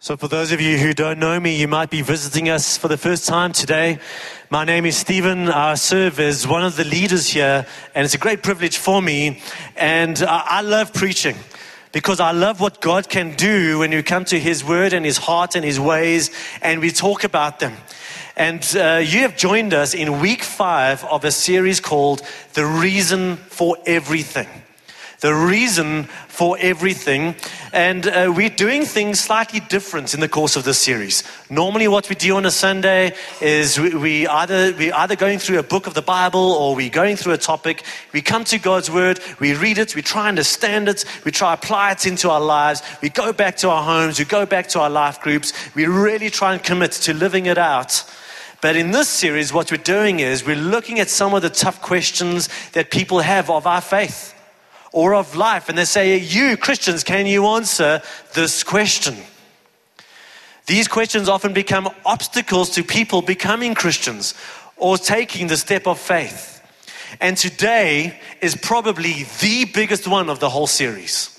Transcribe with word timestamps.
So, 0.00 0.16
for 0.16 0.28
those 0.28 0.52
of 0.52 0.60
you 0.60 0.78
who 0.78 0.92
don't 0.92 1.18
know 1.18 1.40
me, 1.40 1.56
you 1.56 1.66
might 1.66 1.90
be 1.90 2.02
visiting 2.02 2.48
us 2.48 2.78
for 2.78 2.86
the 2.86 2.96
first 2.96 3.26
time 3.26 3.50
today. 3.50 3.98
My 4.48 4.64
name 4.64 4.86
is 4.86 4.96
Stephen. 4.96 5.48
I 5.48 5.74
serve 5.74 6.20
as 6.20 6.46
one 6.46 6.64
of 6.64 6.76
the 6.76 6.84
leaders 6.84 7.26
here, 7.26 7.66
and 7.96 8.04
it's 8.04 8.14
a 8.14 8.18
great 8.18 8.44
privilege 8.44 8.76
for 8.76 9.02
me. 9.02 9.42
And 9.74 10.22
I 10.22 10.60
love 10.60 10.94
preaching 10.94 11.34
because 11.90 12.20
I 12.20 12.30
love 12.30 12.60
what 12.60 12.80
God 12.80 13.08
can 13.08 13.34
do 13.34 13.80
when 13.80 13.90
you 13.90 14.04
come 14.04 14.24
to 14.26 14.38
His 14.38 14.64
Word 14.64 14.92
and 14.92 15.04
His 15.04 15.18
heart 15.18 15.56
and 15.56 15.64
His 15.64 15.80
ways, 15.80 16.30
and 16.62 16.80
we 16.80 16.92
talk 16.92 17.24
about 17.24 17.58
them. 17.58 17.76
And 18.36 18.64
uh, 18.76 19.02
you 19.04 19.22
have 19.22 19.36
joined 19.36 19.74
us 19.74 19.94
in 19.94 20.20
week 20.20 20.44
five 20.44 21.02
of 21.06 21.24
a 21.24 21.32
series 21.32 21.80
called 21.80 22.22
The 22.52 22.64
Reason 22.64 23.34
for 23.34 23.76
Everything 23.84 24.46
the 25.20 25.34
reason 25.34 26.04
for 26.28 26.56
everything. 26.60 27.34
And 27.72 28.06
uh, 28.06 28.32
we're 28.34 28.48
doing 28.48 28.84
things 28.84 29.18
slightly 29.18 29.60
different 29.60 30.14
in 30.14 30.20
the 30.20 30.28
course 30.28 30.54
of 30.54 30.64
this 30.64 30.78
series. 30.78 31.24
Normally, 31.50 31.88
what 31.88 32.08
we 32.08 32.14
do 32.14 32.36
on 32.36 32.46
a 32.46 32.50
Sunday 32.50 33.14
is 33.40 33.78
we, 33.78 33.94
we 33.94 34.26
either, 34.28 34.72
we're 34.78 34.94
either 34.94 35.16
going 35.16 35.40
through 35.40 35.58
a 35.58 35.64
book 35.64 35.86
of 35.86 35.94
the 35.94 36.02
Bible 36.02 36.52
or 36.52 36.76
we're 36.76 36.88
going 36.88 37.16
through 37.16 37.32
a 37.32 37.38
topic. 37.38 37.82
We 38.12 38.22
come 38.22 38.44
to 38.44 38.58
God's 38.58 38.90
Word, 38.90 39.18
we 39.40 39.54
read 39.54 39.78
it, 39.78 39.96
we 39.96 40.02
try 40.02 40.28
and 40.28 40.38
understand 40.38 40.88
it, 40.88 41.04
we 41.24 41.32
try 41.32 41.54
to 41.54 41.60
apply 41.60 41.92
it 41.92 42.06
into 42.06 42.30
our 42.30 42.40
lives. 42.40 42.82
We 43.02 43.08
go 43.08 43.32
back 43.32 43.56
to 43.58 43.70
our 43.70 43.82
homes, 43.82 44.18
we 44.18 44.24
go 44.24 44.46
back 44.46 44.68
to 44.68 44.80
our 44.80 44.90
life 44.90 45.20
groups. 45.20 45.52
We 45.74 45.86
really 45.86 46.30
try 46.30 46.52
and 46.52 46.62
commit 46.62 46.92
to 46.92 47.12
living 47.12 47.46
it 47.46 47.58
out. 47.58 48.04
But 48.60 48.76
in 48.76 48.90
this 48.90 49.08
series, 49.08 49.52
what 49.52 49.70
we're 49.70 49.78
doing 49.78 50.20
is 50.20 50.44
we're 50.44 50.56
looking 50.56 50.98
at 50.98 51.08
some 51.08 51.34
of 51.34 51.42
the 51.42 51.50
tough 51.50 51.80
questions 51.80 52.48
that 52.72 52.90
people 52.90 53.20
have 53.20 53.50
of 53.50 53.66
our 53.66 53.80
faith 53.80 54.34
or 54.92 55.14
of 55.14 55.36
life. 55.36 55.68
And 55.68 55.78
they 55.78 55.84
say, 55.84 56.18
You, 56.18 56.56
Christians, 56.56 57.04
can 57.04 57.26
you 57.26 57.46
answer 57.46 58.02
this 58.34 58.62
question? 58.64 59.16
These 60.66 60.88
questions 60.88 61.28
often 61.28 61.54
become 61.54 61.88
obstacles 62.04 62.70
to 62.70 62.84
people 62.84 63.22
becoming 63.22 63.74
Christians 63.74 64.34
or 64.76 64.98
taking 64.98 65.46
the 65.46 65.56
step 65.56 65.86
of 65.86 65.98
faith. 65.98 66.62
And 67.20 67.36
today 67.36 68.20
is 68.42 68.54
probably 68.54 69.24
the 69.40 69.64
biggest 69.64 70.06
one 70.06 70.28
of 70.28 70.40
the 70.40 70.50
whole 70.50 70.66
series. 70.66 71.37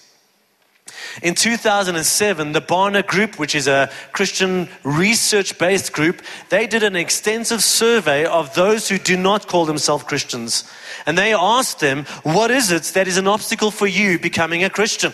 In 1.21 1.35
2007, 1.35 2.51
the 2.51 2.61
Barna 2.61 3.05
Group, 3.05 3.39
which 3.39 3.55
is 3.55 3.67
a 3.67 3.91
Christian 4.11 4.69
research 4.83 5.57
based 5.57 5.93
group, 5.93 6.21
they 6.49 6.67
did 6.67 6.83
an 6.83 6.95
extensive 6.95 7.63
survey 7.63 8.25
of 8.25 8.53
those 8.55 8.89
who 8.89 8.97
do 8.97 9.17
not 9.17 9.47
call 9.47 9.65
themselves 9.65 10.03
Christians. 10.03 10.69
And 11.05 11.17
they 11.17 11.33
asked 11.33 11.79
them, 11.79 12.05
What 12.23 12.51
is 12.51 12.71
it 12.71 12.83
that 12.93 13.07
is 13.07 13.17
an 13.17 13.27
obstacle 13.27 13.71
for 13.71 13.87
you 13.87 14.19
becoming 14.19 14.63
a 14.63 14.69
Christian? 14.69 15.13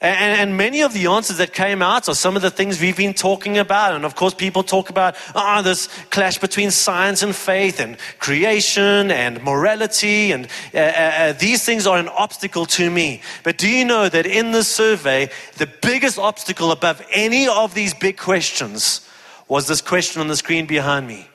And, 0.00 0.40
and, 0.40 0.56
many 0.56 0.82
of 0.82 0.92
the 0.92 1.06
answers 1.06 1.38
that 1.38 1.52
came 1.52 1.82
out 1.82 2.08
are 2.08 2.14
some 2.14 2.36
of 2.36 2.42
the 2.42 2.52
things 2.52 2.80
we've 2.80 2.96
been 2.96 3.14
talking 3.14 3.58
about. 3.58 3.94
And 3.94 4.04
of 4.04 4.14
course, 4.14 4.32
people 4.32 4.62
talk 4.62 4.90
about 4.90 5.16
ah, 5.34 5.58
oh, 5.58 5.62
this 5.62 5.88
clash 6.10 6.38
between 6.38 6.70
science 6.70 7.24
and 7.24 7.34
faith 7.34 7.80
and 7.80 7.96
creation 8.20 9.10
and 9.10 9.42
morality. 9.42 10.30
And 10.30 10.46
uh, 10.72 10.78
uh, 10.78 10.82
uh, 10.82 11.32
these 11.32 11.64
things 11.64 11.84
are 11.84 11.98
an 11.98 12.06
obstacle 12.10 12.64
to 12.66 12.88
me. 12.88 13.22
But 13.42 13.58
do 13.58 13.68
you 13.68 13.84
know 13.84 14.08
that 14.08 14.24
in 14.24 14.52
this 14.52 14.68
survey, 14.68 15.30
the 15.56 15.68
biggest 15.82 16.16
obstacle 16.16 16.70
above 16.70 17.04
any 17.12 17.48
of 17.48 17.74
these 17.74 17.92
big 17.92 18.18
questions 18.18 19.00
was 19.48 19.66
this 19.66 19.80
question 19.80 20.20
on 20.20 20.28
the 20.28 20.36
screen 20.36 20.66
behind 20.66 21.08
me? 21.08 21.28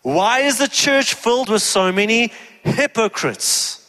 Why 0.00 0.40
is 0.40 0.56
the 0.56 0.68
church 0.68 1.12
filled 1.12 1.50
with 1.50 1.60
so 1.60 1.92
many 1.92 2.32
hypocrites? 2.62 3.79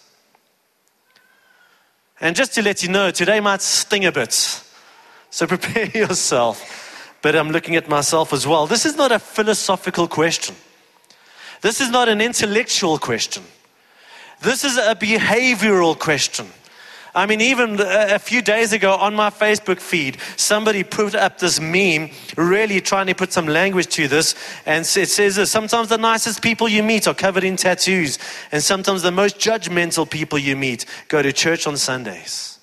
And 2.22 2.36
just 2.36 2.54
to 2.54 2.62
let 2.62 2.84
you 2.84 2.90
know, 2.90 3.10
today 3.10 3.40
might 3.40 3.64
sting 3.64 4.06
a 4.06 4.12
bit. 4.12 4.32
So 4.32 5.48
prepare 5.48 5.88
yourself. 5.88 7.18
But 7.22 7.36
I'm 7.36 7.50
looking 7.50 7.76
at 7.76 7.90
myself 7.90 8.32
as 8.32 8.48
well. 8.48 8.68
This 8.68 8.86
is 8.86 8.96
not 8.96 9.12
a 9.12 9.20
philosophical 9.20 10.08
question. 10.08 10.56
This 11.62 11.82
is 11.82 11.90
not 11.90 12.10
an 12.10 12.22
intellectual 12.22 12.98
question. 12.98 13.44
This 14.40 14.64
is 14.64 14.78
a 14.78 14.96
behavioral 14.96 15.98
question. 15.98 16.48
I 17.14 17.26
mean, 17.26 17.42
even 17.42 17.78
a 17.80 18.20
few 18.20 18.42
days 18.42 18.72
ago 18.72 18.94
on 18.94 19.16
my 19.16 19.30
Facebook 19.30 19.82
feed, 19.82 20.18
somebody 20.38 20.84
put 20.84 21.14
up 21.14 21.40
this 21.40 21.60
meme, 21.60 22.10
really 22.38 22.80
trying 22.80 23.08
to 23.08 23.16
put 23.16 23.34
some 23.34 23.48
language 23.48 23.88
to 23.96 24.08
this. 24.08 24.34
And 24.66 24.86
it 24.86 25.10
says 25.10 25.36
that 25.36 25.48
sometimes 25.48 25.90
the 25.90 25.98
nicest 25.98 26.42
people 26.42 26.70
you 26.70 26.84
meet 26.84 27.08
are 27.08 27.14
covered 27.14 27.44
in 27.44 27.58
tattoos, 27.58 28.18
and 28.52 28.64
sometimes 28.64 29.02
the 29.02 29.12
most 29.12 29.40
judgmental 29.40 30.10
people 30.10 30.40
you 30.40 30.56
meet 30.56 30.86
go 31.10 31.22
to 31.22 31.34
church 31.34 31.68
on 31.68 31.76
Sundays. 31.76 32.60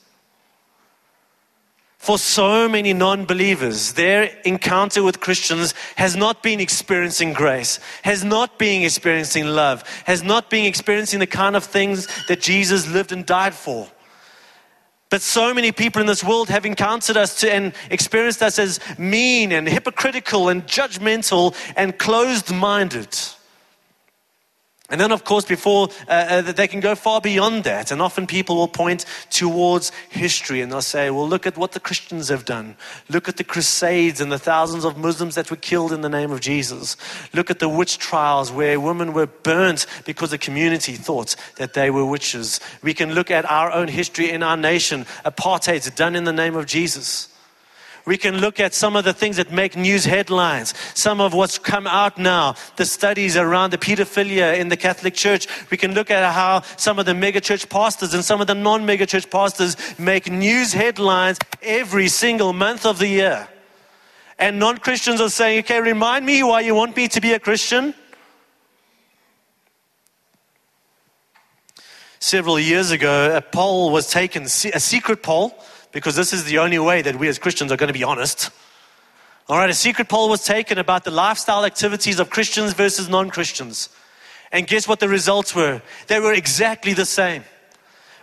For 1.99 2.17
so 2.17 2.71
many 2.71 2.95
non 2.95 3.27
believers, 3.27 3.93
their 3.93 4.31
encounter 4.47 5.03
with 5.03 5.21
Christians 5.21 5.75
has 5.97 6.17
not 6.17 6.43
been 6.43 6.59
experiencing 6.59 7.35
grace, 7.35 7.81
has 8.03 8.25
not 8.25 8.59
been 8.59 8.83
experiencing 8.83 9.49
love, 9.49 9.85
has 10.07 10.23
not 10.23 10.49
been 10.49 10.65
experiencing 10.65 11.19
the 11.19 11.27
kind 11.27 11.55
of 11.55 11.65
things 11.65 12.09
that 12.29 12.41
Jesus 12.41 12.89
lived 12.89 13.13
and 13.13 13.27
died 13.27 13.53
for. 13.53 13.89
But 15.11 15.23
so 15.23 15.55
many 15.55 15.73
people 15.73 16.01
in 16.01 16.07
this 16.07 16.23
world 16.23 16.51
have 16.51 16.67
encountered 16.67 17.17
us 17.17 17.41
to, 17.41 17.53
and 17.53 17.73
experienced 17.91 18.43
us 18.43 18.59
as 18.59 18.79
mean 18.99 19.53
and 19.53 19.67
hypocritical 19.67 20.51
and 20.51 20.67
judgmental 20.67 21.55
and 21.77 21.99
closed 21.99 22.53
minded. 22.53 23.17
And 24.91 24.99
then, 24.99 25.13
of 25.13 25.25
course, 25.25 25.45
before 25.45 25.89
uh, 26.09 26.11
uh, 26.13 26.53
they 26.53 26.67
can 26.67 26.81
go 26.81 26.95
far 26.95 27.21
beyond 27.21 27.65
that, 27.65 27.91
and 27.91 28.01
often 28.01 28.27
people 28.27 28.57
will 28.57 28.69
point 28.69 29.05
towards 29.29 29.93
history 30.09 30.63
and 30.63 30.73
they'll 30.73 30.81
say, 30.81 31.11
Well, 31.11 31.29
look 31.29 31.47
at 31.47 31.59
what 31.59 31.73
the 31.73 31.81
Christians 31.81 32.31
have 32.31 32.47
done. 32.47 32.75
Look 33.11 33.29
at 33.29 33.37
the 33.37 33.45
Crusades 33.45 34.19
and 34.19 34.33
the 34.33 34.39
thousands 34.39 34.87
of 34.87 34.97
Muslims 34.97 35.35
that 35.35 35.51
were 35.51 35.59
killed 35.59 35.93
in 35.93 36.01
the 36.01 36.09
name 36.09 36.31
of 36.31 36.41
Jesus. 36.41 36.97
Look 37.35 37.51
at 37.51 37.59
the 37.59 37.69
witch 37.69 37.99
trials 37.99 38.51
where 38.51 38.81
women 38.81 39.13
were 39.13 39.27
burnt 39.27 39.87
because 40.07 40.31
the 40.31 40.39
community 40.39 40.95
thought 40.95 41.37
that 41.57 41.75
they 41.75 41.91
were 41.91 42.07
witches. 42.07 42.59
We 42.83 42.95
can 42.95 43.13
look 43.13 43.31
at 43.31 43.45
our 43.51 43.71
own 43.71 43.89
history 43.89 44.31
in 44.31 44.43
our 44.43 44.57
nation, 44.57 45.05
apartheid 45.23 45.95
done 45.97 46.17
in 46.17 46.25
the 46.25 46.33
name 46.33 46.57
of 46.57 46.65
Jesus. 46.65 47.29
We 48.09 48.17
can 48.17 48.39
look 48.39 48.59
at 48.59 48.73
some 48.73 48.97
of 48.97 49.05
the 49.05 49.13
things 49.13 49.37
that 49.37 49.53
make 49.53 49.77
news 49.77 50.07
headlines, 50.07 50.73
some 50.95 51.21
of 51.21 51.35
what's 51.35 51.59
come 51.59 51.87
out 51.87 52.17
now, 52.17 52.55
the 52.77 52.87
studies 52.87 53.37
around 53.37 53.71
the 53.71 53.77
pedophilia 53.77 54.59
in 54.59 54.71
the 54.71 54.79
Catholic 54.79 55.13
Church. 55.13 55.47
We 55.71 55.77
can 55.77 55.93
look 55.93 56.11
at 56.11 56.33
how 56.33 56.63
some 56.79 56.99
of 56.99 57.05
the 57.05 57.13
megachurch 57.13 57.69
pastors 57.69 58.15
and 58.15 58.25
some 58.25 58.41
of 58.41 58.47
the 58.47 58.55
non 58.55 58.87
megachurch 58.87 59.31
pastors 59.31 59.77
make 59.99 60.33
news 60.33 60.73
headlines 60.73 61.37
every 61.61 62.09
single 62.09 62.55
month 62.55 62.87
of 62.87 62.99
the 62.99 63.09
year. 63.09 63.47
And 64.39 64.59
non 64.59 64.79
Christians 64.79 65.21
are 65.21 65.29
saying, 65.29 65.59
okay, 65.65 65.83
remind 65.83 66.25
me 66.25 66.43
why 66.43 66.63
you 66.63 66.75
want 66.75 66.97
me 66.97 67.09
to 67.09 67.21
be 67.21 67.35
a 67.35 67.39
Christian. 67.39 67.93
Several 72.21 72.59
years 72.59 72.91
ago, 72.91 73.37
a 73.37 73.43
poll 73.43 73.91
was 73.91 74.09
taken, 74.09 74.45
a 74.45 74.81
secret 74.81 75.23
poll 75.23 75.63
because 75.93 76.17
this 76.17 76.33
is 76.33 76.45
the 76.45 76.59
only 76.59 76.79
way 76.79 77.03
that 77.03 77.17
we 77.17 77.29
as 77.29 77.39
Christians 77.39 77.73
are 77.73 77.77
going 77.77 77.89
to 77.89 77.99
be 77.99 78.05
honest. 78.05 78.51
All 79.49 79.57
right, 79.57 79.71
a 79.71 79.75
secret 79.75 80.09
poll 80.09 80.29
was 80.29 80.45
taken 80.45 80.77
about 80.77 81.05
the 81.05 81.11
lifestyle 81.11 81.65
activities 81.65 82.21
of 82.21 82.29
Christians 82.29 82.75
versus 82.75 83.09
non 83.09 83.31
Christians. 83.31 83.89
And 84.53 84.67
guess 84.67 84.87
what 84.87 85.01
the 85.01 85.09
results 85.09 85.55
were? 85.55 85.83
They 86.07 86.21
were 86.21 86.33
exactly 86.33 86.93
the 86.95 87.05
same. 87.05 87.45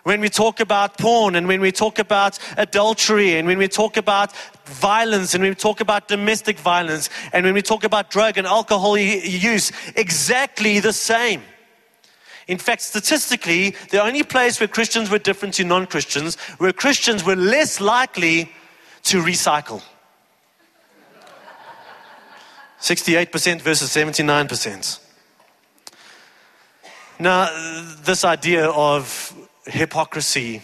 When 0.04 0.22
we 0.22 0.30
talk 0.30 0.60
about 0.60 1.00
porn 1.00 1.36
and 1.36 1.48
when 1.48 1.62
we 1.62 1.72
talk 1.72 1.98
about 1.98 2.38
adultery 2.58 3.38
and 3.38 3.48
when 3.48 3.58
we 3.58 3.68
talk 3.68 3.98
about 3.98 4.36
violence 4.66 5.34
and 5.34 5.42
when 5.42 5.52
we 5.52 5.56
talk 5.56 5.82
about 5.82 6.08
domestic 6.08 6.60
violence 6.60 7.10
and 7.34 7.44
when 7.44 7.56
we 7.56 7.64
talk 7.64 7.84
about 7.84 8.12
drug 8.12 8.38
and 8.38 8.46
alcohol 8.46 8.96
use, 8.98 9.72
exactly 9.96 10.80
the 10.80 10.94
same. 10.94 11.42
In 12.48 12.58
fact, 12.60 12.82
statistically, 12.82 13.76
the 13.90 14.04
only 14.04 14.24
place 14.24 14.60
where 14.60 14.68
Christians 14.68 15.10
were 15.10 15.18
different 15.18 15.56
to 15.56 15.64
non 15.64 15.88
Christians, 15.88 16.36
where 16.58 16.74
Christians 16.74 17.24
were 17.24 17.36
less 17.36 17.82
likely 17.82 18.52
to 19.04 19.22
recycle. 19.22 19.82
68% 22.80 23.62
versus 23.62 23.90
79%. 23.90 25.00
Now, 27.18 27.50
this 28.04 28.24
idea 28.24 28.70
of 28.70 29.34
hypocrisy 29.66 30.62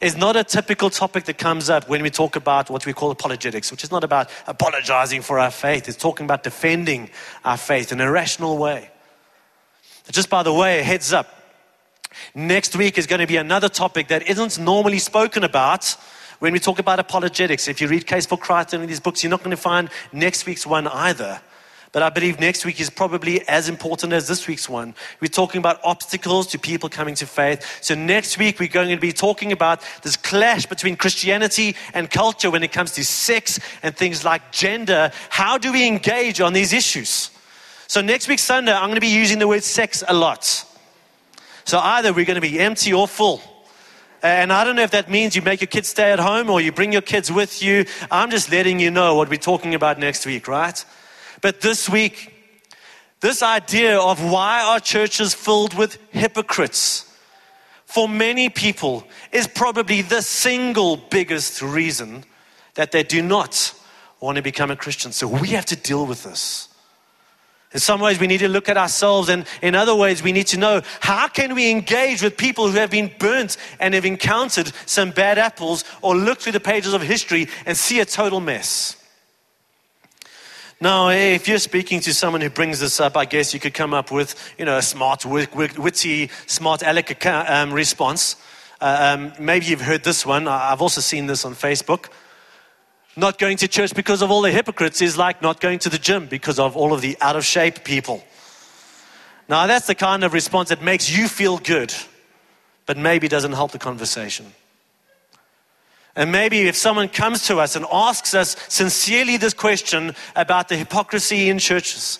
is 0.00 0.16
not 0.16 0.36
a 0.36 0.44
typical 0.44 0.90
topic 0.90 1.24
that 1.24 1.38
comes 1.38 1.70
up 1.70 1.88
when 1.88 2.02
we 2.02 2.10
talk 2.10 2.36
about 2.36 2.68
what 2.68 2.84
we 2.84 2.92
call 2.92 3.10
apologetics, 3.10 3.70
which 3.70 3.84
is 3.84 3.90
not 3.90 4.04
about 4.04 4.28
apologizing 4.46 5.22
for 5.22 5.38
our 5.38 5.50
faith. 5.50 5.88
It's 5.88 5.96
talking 5.96 6.24
about 6.24 6.42
defending 6.42 7.08
our 7.44 7.56
faith 7.56 7.92
in 7.92 8.00
a 8.02 8.10
rational 8.10 8.58
way. 8.58 8.90
Just 10.10 10.30
by 10.30 10.42
the 10.42 10.52
way, 10.52 10.82
heads 10.82 11.12
up. 11.12 11.28
Next 12.34 12.76
week 12.76 12.96
is 12.96 13.06
going 13.06 13.20
to 13.20 13.26
be 13.26 13.36
another 13.36 13.68
topic 13.68 14.08
that 14.08 14.28
isn't 14.28 14.58
normally 14.58 14.98
spoken 14.98 15.44
about 15.44 15.96
when 16.38 16.52
we 16.52 16.60
talk 16.60 16.78
about 16.78 16.98
apologetics. 16.98 17.68
If 17.68 17.80
you 17.80 17.88
read 17.88 18.06
Case 18.06 18.26
for 18.26 18.38
Christ 18.38 18.72
and 18.72 18.88
these 18.88 19.00
books, 19.00 19.22
you're 19.22 19.30
not 19.30 19.40
going 19.40 19.50
to 19.50 19.56
find 19.56 19.90
next 20.12 20.46
week's 20.46 20.66
one 20.66 20.86
either. 20.86 21.40
but 21.92 22.02
I 22.02 22.10
believe 22.10 22.38
next 22.38 22.66
week 22.66 22.78
is 22.78 22.90
probably 22.90 23.40
as 23.48 23.70
important 23.70 24.12
as 24.12 24.28
this 24.28 24.46
week's 24.46 24.68
one. 24.68 24.94
We're 25.20 25.28
talking 25.28 25.60
about 25.60 25.80
obstacles 25.82 26.46
to 26.48 26.58
people 26.58 26.90
coming 26.90 27.14
to 27.14 27.26
faith. 27.26 27.82
So 27.82 27.94
next 27.94 28.38
week 28.38 28.60
we're 28.60 28.68
going 28.68 28.90
to 28.90 29.00
be 29.00 29.12
talking 29.12 29.50
about 29.50 29.80
this 30.02 30.14
clash 30.14 30.66
between 30.66 30.96
Christianity 30.96 31.74
and 31.94 32.10
culture 32.10 32.50
when 32.50 32.62
it 32.62 32.70
comes 32.70 32.92
to 32.92 33.04
sex 33.04 33.58
and 33.82 33.96
things 33.96 34.26
like 34.26 34.52
gender. 34.52 35.10
How 35.30 35.56
do 35.56 35.72
we 35.72 35.86
engage 35.86 36.38
on 36.40 36.52
these 36.52 36.74
issues? 36.74 37.30
So 37.88 38.00
next 38.00 38.28
week 38.28 38.38
Sunday, 38.38 38.72
I'm 38.72 38.86
going 38.86 38.96
to 38.96 39.00
be 39.00 39.08
using 39.08 39.38
the 39.38 39.48
word 39.48 39.62
sex 39.62 40.02
a 40.06 40.14
lot. 40.14 40.64
So 41.64 41.78
either 41.78 42.12
we're 42.12 42.24
going 42.24 42.40
to 42.40 42.40
be 42.40 42.58
empty 42.58 42.92
or 42.92 43.06
full. 43.06 43.40
And 44.22 44.52
I 44.52 44.64
don't 44.64 44.76
know 44.76 44.82
if 44.82 44.90
that 44.90 45.10
means 45.10 45.36
you 45.36 45.42
make 45.42 45.60
your 45.60 45.68
kids 45.68 45.88
stay 45.88 46.10
at 46.10 46.18
home 46.18 46.50
or 46.50 46.60
you 46.60 46.72
bring 46.72 46.92
your 46.92 47.02
kids 47.02 47.30
with 47.30 47.62
you. 47.62 47.84
I'm 48.10 48.30
just 48.30 48.50
letting 48.50 48.80
you 48.80 48.90
know 48.90 49.14
what 49.14 49.28
we're 49.28 49.36
talking 49.36 49.74
about 49.74 49.98
next 49.98 50.26
week, 50.26 50.48
right? 50.48 50.84
But 51.42 51.60
this 51.60 51.88
week, 51.88 52.32
this 53.20 53.42
idea 53.42 53.98
of 53.98 54.22
why 54.30 54.62
are 54.62 54.80
churches 54.80 55.34
filled 55.34 55.74
with 55.74 55.98
hypocrites 56.10 57.06
for 57.84 58.08
many 58.08 58.48
people 58.48 59.06
is 59.32 59.46
probably 59.46 60.02
the 60.02 60.22
single 60.22 60.96
biggest 60.96 61.62
reason 61.62 62.24
that 62.74 62.92
they 62.92 63.02
do 63.02 63.22
not 63.22 63.72
want 64.20 64.36
to 64.36 64.42
become 64.42 64.70
a 64.70 64.76
Christian. 64.76 65.12
So 65.12 65.26
we 65.28 65.48
have 65.48 65.66
to 65.66 65.76
deal 65.76 66.04
with 66.04 66.24
this. 66.24 66.68
In 67.76 67.80
some 67.80 68.00
ways, 68.00 68.18
we 68.18 68.26
need 68.26 68.38
to 68.38 68.48
look 68.48 68.70
at 68.70 68.78
ourselves, 68.78 69.28
and 69.28 69.44
in 69.60 69.74
other 69.74 69.94
ways, 69.94 70.22
we 70.22 70.32
need 70.32 70.46
to 70.46 70.56
know 70.56 70.80
how 71.00 71.28
can 71.28 71.54
we 71.54 71.70
engage 71.70 72.22
with 72.22 72.38
people 72.38 72.70
who 72.70 72.78
have 72.78 72.90
been 72.90 73.10
burnt 73.18 73.58
and 73.78 73.92
have 73.92 74.06
encountered 74.06 74.72
some 74.86 75.10
bad 75.10 75.36
apples, 75.36 75.84
or 76.00 76.16
look 76.16 76.38
through 76.38 76.52
the 76.52 76.58
pages 76.58 76.94
of 76.94 77.02
history 77.02 77.48
and 77.66 77.76
see 77.76 78.00
a 78.00 78.06
total 78.06 78.40
mess. 78.40 78.96
Now, 80.80 81.10
if 81.10 81.46
you're 81.46 81.58
speaking 81.58 82.00
to 82.00 82.14
someone 82.14 82.40
who 82.40 82.48
brings 82.48 82.80
this 82.80 82.98
up, 82.98 83.14
I 83.14 83.26
guess 83.26 83.52
you 83.52 83.60
could 83.60 83.74
come 83.74 83.92
up 83.92 84.10
with, 84.10 84.54
you 84.56 84.64
know, 84.64 84.78
a 84.78 84.82
smart, 84.82 85.26
witty, 85.26 86.30
smart 86.46 86.82
aleck 86.82 87.26
um, 87.26 87.74
response. 87.74 88.36
Uh, 88.80 89.18
um, 89.18 89.32
maybe 89.38 89.66
you've 89.66 89.82
heard 89.82 90.02
this 90.02 90.24
one. 90.24 90.48
I've 90.48 90.80
also 90.80 91.02
seen 91.02 91.26
this 91.26 91.44
on 91.44 91.54
Facebook. 91.54 92.08
Not 93.16 93.38
going 93.38 93.56
to 93.58 93.68
church 93.68 93.94
because 93.94 94.22
of 94.22 94.30
all 94.30 94.42
the 94.42 94.50
hypocrites 94.50 95.00
is 95.00 95.16
like 95.16 95.40
not 95.40 95.60
going 95.60 95.78
to 95.80 95.88
the 95.88 95.98
gym 95.98 96.26
because 96.26 96.58
of 96.58 96.76
all 96.76 96.92
of 96.92 97.00
the 97.00 97.16
out 97.20 97.34
of 97.34 97.44
shape 97.44 97.82
people. 97.82 98.22
Now, 99.48 99.66
that's 99.66 99.86
the 99.86 99.94
kind 99.94 100.22
of 100.24 100.34
response 100.34 100.68
that 100.68 100.82
makes 100.82 101.10
you 101.10 101.28
feel 101.28 101.56
good, 101.58 101.94
but 102.84 102.98
maybe 102.98 103.28
doesn't 103.28 103.52
help 103.52 103.72
the 103.72 103.78
conversation. 103.78 104.52
And 106.16 106.32
maybe 106.32 106.62
if 106.62 106.76
someone 106.76 107.08
comes 107.08 107.46
to 107.46 107.58
us 107.58 107.76
and 107.76 107.86
asks 107.92 108.34
us 108.34 108.56
sincerely 108.68 109.36
this 109.36 109.54
question 109.54 110.14
about 110.34 110.68
the 110.68 110.76
hypocrisy 110.76 111.48
in 111.48 111.58
churches, 111.58 112.18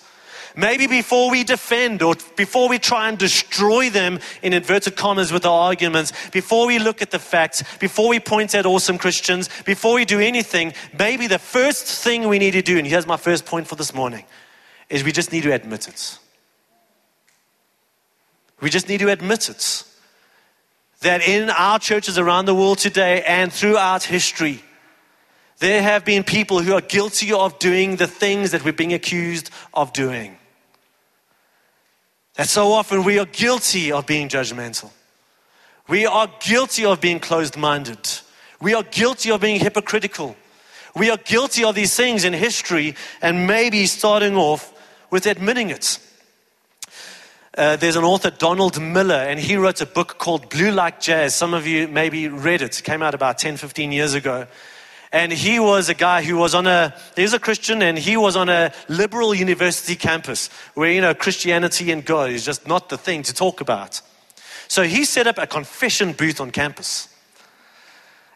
Maybe 0.57 0.87
before 0.87 1.29
we 1.29 1.43
defend 1.43 2.01
or 2.01 2.15
before 2.35 2.67
we 2.67 2.79
try 2.79 3.09
and 3.09 3.15
destroy 3.15 3.91
them 3.91 4.19
in 4.41 4.53
inverted 4.53 4.95
commas 4.95 5.31
with 5.31 5.45
our 5.45 5.67
arguments, 5.67 6.11
before 6.31 6.65
we 6.65 6.79
look 6.79 7.03
at 7.03 7.11
the 7.11 7.19
facts, 7.19 7.61
before 7.77 8.09
we 8.09 8.19
point 8.19 8.55
at 8.55 8.65
awesome 8.65 8.97
Christians, 8.97 9.49
before 9.65 9.93
we 9.93 10.03
do 10.03 10.19
anything, 10.19 10.73
maybe 10.97 11.27
the 11.27 11.37
first 11.37 11.85
thing 11.85 12.27
we 12.27 12.39
need 12.39 12.51
to 12.51 12.63
do, 12.63 12.79
and 12.79 12.87
here's 12.87 13.05
my 13.05 13.17
first 13.17 13.45
point 13.45 13.67
for 13.67 13.75
this 13.75 13.93
morning, 13.93 14.25
is 14.89 15.03
we 15.03 15.11
just 15.11 15.31
need 15.31 15.43
to 15.43 15.53
admit 15.53 15.87
it. 15.87 16.17
We 18.59 18.71
just 18.71 18.89
need 18.89 19.01
to 19.01 19.11
admit 19.11 19.49
it. 19.49 19.83
That 21.01 21.21
in 21.21 21.51
our 21.51 21.77
churches 21.77 22.17
around 22.17 22.45
the 22.45 22.55
world 22.55 22.79
today 22.79 23.21
and 23.21 23.53
throughout 23.53 24.01
history, 24.01 24.63
there 25.59 25.83
have 25.83 26.03
been 26.03 26.23
people 26.23 26.63
who 26.63 26.73
are 26.73 26.81
guilty 26.81 27.31
of 27.31 27.59
doing 27.59 27.97
the 27.97 28.07
things 28.07 28.49
that 28.49 28.65
we're 28.65 28.73
being 28.73 28.93
accused 28.93 29.51
of 29.75 29.93
doing. 29.93 30.35
That 32.37 32.47
so 32.47 32.71
often 32.71 33.03
we 33.03 33.19
are 33.19 33.25
guilty 33.25 33.91
of 33.91 34.05
being 34.05 34.29
judgmental. 34.29 34.91
We 35.87 36.05
are 36.05 36.29
guilty 36.39 36.85
of 36.85 37.01
being 37.01 37.19
closed 37.19 37.57
minded. 37.57 37.99
We 38.61 38.75
are 38.75 38.83
guilty 38.83 39.31
of 39.31 39.41
being 39.41 39.59
hypocritical. 39.59 40.35
We 40.95 41.09
are 41.09 41.17
guilty 41.17 41.63
of 41.63 41.75
these 41.75 41.95
things 41.95 42.23
in 42.23 42.33
history 42.33 42.95
and 43.21 43.47
maybe 43.47 43.85
starting 43.87 44.35
off 44.35 44.71
with 45.09 45.25
admitting 45.25 45.71
it. 45.71 45.99
Uh, 47.57 47.75
there's 47.75 47.95
an 47.95 48.03
author, 48.03 48.29
Donald 48.29 48.79
Miller, 48.79 49.15
and 49.15 49.39
he 49.39 49.55
wrote 49.55 49.81
a 49.81 49.87
book 49.87 50.19
called 50.19 50.47
Blue 50.49 50.69
Like 50.69 50.99
Jazz. 50.99 51.33
Some 51.33 51.55
of 51.55 51.65
you 51.65 51.87
maybe 51.87 52.27
read 52.27 52.61
it. 52.61 52.77
It 52.77 52.83
came 52.83 53.01
out 53.01 53.15
about 53.15 53.39
10, 53.39 53.57
15 53.57 53.91
years 53.91 54.13
ago. 54.13 54.45
And 55.11 55.31
he 55.31 55.59
was 55.59 55.87
a 55.87 55.93
guy 55.93 56.21
who 56.21 56.35
was 56.35 56.53
on 56.53 56.67
a, 56.67 56.93
he's 57.15 57.33
a 57.33 57.39
Christian 57.39 57.81
and 57.81 57.97
he 57.97 58.17
was 58.17 58.35
on 58.35 58.49
a 58.49 58.73
liberal 58.89 59.33
university 59.33 59.95
campus 59.95 60.49
where, 60.73 60.91
you 60.91 61.01
know, 61.01 61.13
Christianity 61.13 61.91
and 61.91 62.03
God 62.03 62.29
is 62.31 62.43
just 62.43 62.67
not 62.67 62.89
the 62.89 62.97
thing 62.97 63.23
to 63.23 63.33
talk 63.33 63.61
about. 63.61 64.01
So 64.67 64.83
he 64.83 65.05
set 65.05 65.27
up 65.27 65.37
a 65.37 65.47
confession 65.47 66.11
booth 66.11 66.41
on 66.41 66.51
campus. 66.51 67.07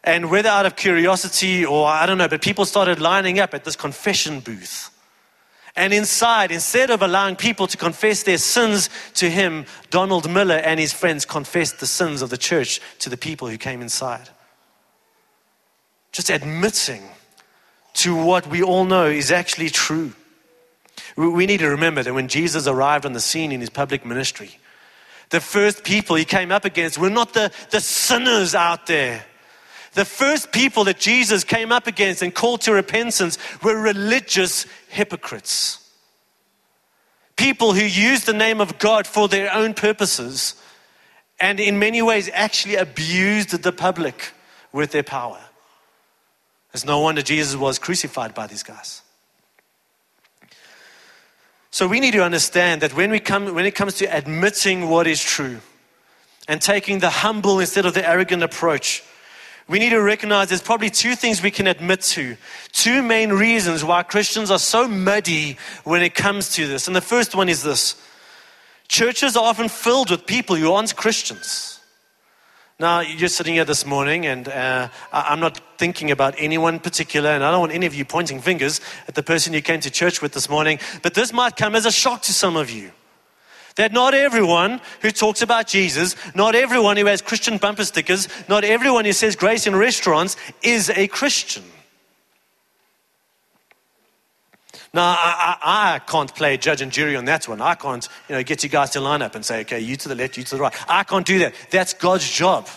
And 0.02 0.30
whether 0.30 0.48
out 0.48 0.66
of 0.66 0.74
curiosity 0.76 1.64
or 1.64 1.86
I 1.86 2.06
don't 2.06 2.18
know, 2.18 2.28
but 2.28 2.40
people 2.40 2.64
started 2.64 3.00
lining 3.00 3.38
up 3.38 3.52
at 3.52 3.64
this 3.64 3.76
confession 3.76 4.40
booth. 4.40 4.88
And 5.76 5.92
inside, 5.92 6.50
instead 6.50 6.90
of 6.90 7.02
allowing 7.02 7.36
people 7.36 7.66
to 7.66 7.76
confess 7.76 8.22
their 8.22 8.38
sins 8.38 8.90
to 9.14 9.30
him, 9.30 9.66
Donald 9.90 10.30
Miller 10.30 10.56
and 10.56 10.80
his 10.80 10.92
friends 10.92 11.24
confessed 11.24 11.80
the 11.80 11.86
sins 11.86 12.22
of 12.22 12.30
the 12.30 12.36
church 12.36 12.80
to 13.00 13.10
the 13.10 13.16
people 13.16 13.48
who 13.48 13.58
came 13.58 13.82
inside 13.82 14.28
just 16.12 16.30
admitting 16.30 17.02
to 17.94 18.14
what 18.14 18.46
we 18.46 18.62
all 18.62 18.84
know 18.84 19.06
is 19.06 19.30
actually 19.30 19.70
true. 19.70 20.12
We 21.16 21.46
need 21.46 21.60
to 21.60 21.68
remember 21.68 22.02
that 22.02 22.14
when 22.14 22.28
Jesus 22.28 22.66
arrived 22.66 23.04
on 23.04 23.12
the 23.12 23.20
scene 23.20 23.52
in 23.52 23.60
his 23.60 23.70
public 23.70 24.04
ministry, 24.06 24.58
the 25.30 25.40
first 25.40 25.84
people 25.84 26.16
he 26.16 26.24
came 26.24 26.52
up 26.52 26.64
against 26.64 26.98
were 26.98 27.10
not 27.10 27.32
the, 27.32 27.50
the 27.70 27.80
sinners 27.80 28.54
out 28.54 28.86
there. 28.86 29.24
The 29.94 30.04
first 30.04 30.52
people 30.52 30.84
that 30.84 30.98
Jesus 30.98 31.44
came 31.44 31.72
up 31.72 31.86
against 31.86 32.22
and 32.22 32.34
called 32.34 32.62
to 32.62 32.72
repentance 32.72 33.38
were 33.62 33.78
religious 33.78 34.66
hypocrites. 34.88 35.78
People 37.36 37.72
who 37.72 37.84
used 37.84 38.26
the 38.26 38.32
name 38.32 38.60
of 38.60 38.78
God 38.78 39.06
for 39.06 39.28
their 39.28 39.52
own 39.52 39.74
purposes 39.74 40.54
and 41.40 41.58
in 41.58 41.78
many 41.78 42.00
ways 42.00 42.30
actually 42.32 42.76
abused 42.76 43.50
the 43.62 43.72
public 43.72 44.32
with 44.72 44.92
their 44.92 45.02
power. 45.02 45.40
It's 46.72 46.84
no 46.84 47.00
wonder 47.00 47.22
Jesus 47.22 47.56
was 47.56 47.78
crucified 47.78 48.34
by 48.34 48.46
these 48.46 48.62
guys. 48.62 49.02
So 51.70 51.88
we 51.88 52.00
need 52.00 52.12
to 52.12 52.22
understand 52.22 52.82
that 52.82 52.94
when, 52.94 53.10
we 53.10 53.18
come, 53.18 53.54
when 53.54 53.64
it 53.64 53.74
comes 53.74 53.94
to 53.94 54.06
admitting 54.06 54.88
what 54.88 55.06
is 55.06 55.22
true 55.22 55.60
and 56.46 56.60
taking 56.60 56.98
the 56.98 57.08
humble 57.08 57.60
instead 57.60 57.86
of 57.86 57.94
the 57.94 58.06
arrogant 58.06 58.42
approach, 58.42 59.02
we 59.68 59.78
need 59.78 59.90
to 59.90 60.00
recognize 60.00 60.48
there's 60.48 60.62
probably 60.62 60.90
two 60.90 61.14
things 61.14 61.42
we 61.42 61.50
can 61.50 61.66
admit 61.66 62.00
to. 62.02 62.36
Two 62.72 63.02
main 63.02 63.30
reasons 63.30 63.84
why 63.84 64.02
Christians 64.02 64.50
are 64.50 64.58
so 64.58 64.86
muddy 64.88 65.56
when 65.84 66.02
it 66.02 66.14
comes 66.14 66.54
to 66.56 66.66
this. 66.66 66.86
And 66.86 66.96
the 66.96 67.00
first 67.00 67.34
one 67.34 67.48
is 67.48 67.62
this 67.62 67.96
churches 68.88 69.36
are 69.36 69.44
often 69.44 69.70
filled 69.70 70.10
with 70.10 70.26
people 70.26 70.56
who 70.56 70.72
aren't 70.72 70.94
Christians. 70.94 71.80
Now, 72.82 72.98
you're 72.98 73.28
sitting 73.28 73.54
here 73.54 73.64
this 73.64 73.86
morning, 73.86 74.26
and 74.26 74.48
uh, 74.48 74.88
I'm 75.12 75.38
not 75.38 75.60
thinking 75.78 76.10
about 76.10 76.34
anyone 76.36 76.80
particular, 76.80 77.30
and 77.30 77.44
I 77.44 77.52
don't 77.52 77.60
want 77.60 77.70
any 77.70 77.86
of 77.86 77.94
you 77.94 78.04
pointing 78.04 78.40
fingers 78.40 78.80
at 79.06 79.14
the 79.14 79.22
person 79.22 79.52
you 79.52 79.62
came 79.62 79.78
to 79.82 79.90
church 79.90 80.20
with 80.20 80.32
this 80.32 80.48
morning, 80.48 80.80
but 81.00 81.14
this 81.14 81.32
might 81.32 81.56
come 81.56 81.76
as 81.76 81.86
a 81.86 81.92
shock 81.92 82.22
to 82.22 82.32
some 82.32 82.56
of 82.56 82.70
you. 82.70 82.90
That 83.76 83.92
not 83.92 84.14
everyone 84.14 84.80
who 85.00 85.12
talks 85.12 85.42
about 85.42 85.68
Jesus, 85.68 86.16
not 86.34 86.56
everyone 86.56 86.96
who 86.96 87.06
has 87.06 87.22
Christian 87.22 87.56
bumper 87.56 87.84
stickers, 87.84 88.26
not 88.48 88.64
everyone 88.64 89.04
who 89.04 89.12
says 89.12 89.36
grace 89.36 89.68
in 89.68 89.76
restaurants 89.76 90.34
is 90.60 90.90
a 90.90 91.06
Christian. 91.06 91.62
Now, 94.94 95.16
I, 95.18 95.56
I, 95.62 95.94
I, 95.94 95.98
can't 96.00 96.34
play 96.34 96.58
judge 96.58 96.82
and 96.82 96.92
jury 96.92 97.16
on 97.16 97.24
that 97.24 97.48
one. 97.48 97.62
I 97.62 97.74
can't, 97.74 98.06
you 98.28 98.34
know, 98.34 98.42
get 98.42 98.62
you 98.62 98.68
guys 98.68 98.90
to 98.90 99.00
line 99.00 99.22
up 99.22 99.34
and 99.34 99.42
say, 99.42 99.62
okay, 99.62 99.80
you 99.80 99.96
to 99.96 100.08
the 100.08 100.14
left, 100.14 100.36
you 100.36 100.44
to 100.44 100.56
the 100.56 100.60
right. 100.60 100.74
I 100.86 101.02
can't 101.02 101.26
do 101.26 101.38
that. 101.38 101.54
That's 101.70 101.94
God's 101.94 102.30
job. 102.30 102.68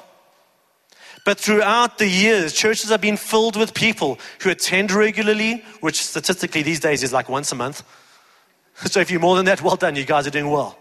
But 1.26 1.40
throughout 1.40 1.98
the 1.98 2.08
years, 2.08 2.54
churches 2.54 2.90
have 2.90 3.02
been 3.02 3.18
filled 3.18 3.58
with 3.58 3.74
people 3.74 4.20
who 4.40 4.50
attend 4.50 4.92
regularly, 4.92 5.66
which 5.82 6.02
statistically 6.02 6.62
these 6.62 6.80
days 6.80 7.04
is 7.04 7.12
like 7.12 7.28
once 7.28 7.52
a 7.52 7.56
month. 7.56 7.84
So 8.88 9.00
if 9.00 9.10
you're 9.10 9.22
more 9.22 9.38
than 9.38 9.46
that, 9.46 9.62
well 9.62 9.78
done. 9.78 9.96
You 9.96 10.04
guys 10.04 10.28
are 10.28 10.32
doing 10.32 10.50
well. 10.50 10.78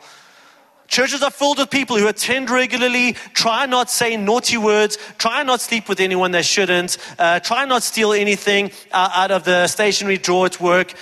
Churches 0.89 1.23
are 1.23 1.31
filled 1.31 1.59
with 1.59 1.71
people 1.71 1.97
who 1.97 2.09
attend 2.09 2.51
regularly, 2.51 3.13
try 3.33 3.67
not 3.67 3.89
say 3.89 4.17
naughty 4.17 4.57
words, 4.57 4.99
try 5.17 5.45
not 5.45 5.61
sleep 5.61 5.89
with 5.89 6.01
anyone 6.01 6.33
they 6.33 6.43
shouldn't, 6.43 6.99
uh, 7.19 7.39
try 7.39 7.65
not 7.65 7.85
steal 7.85 8.13
anything 8.13 8.73
uh, 8.91 9.11
out 9.15 9.31
of 9.31 9.45
the 9.45 9.69
stationery 9.69 10.19
drawer 10.19 10.47
at 10.47 10.61
work, 10.61 10.95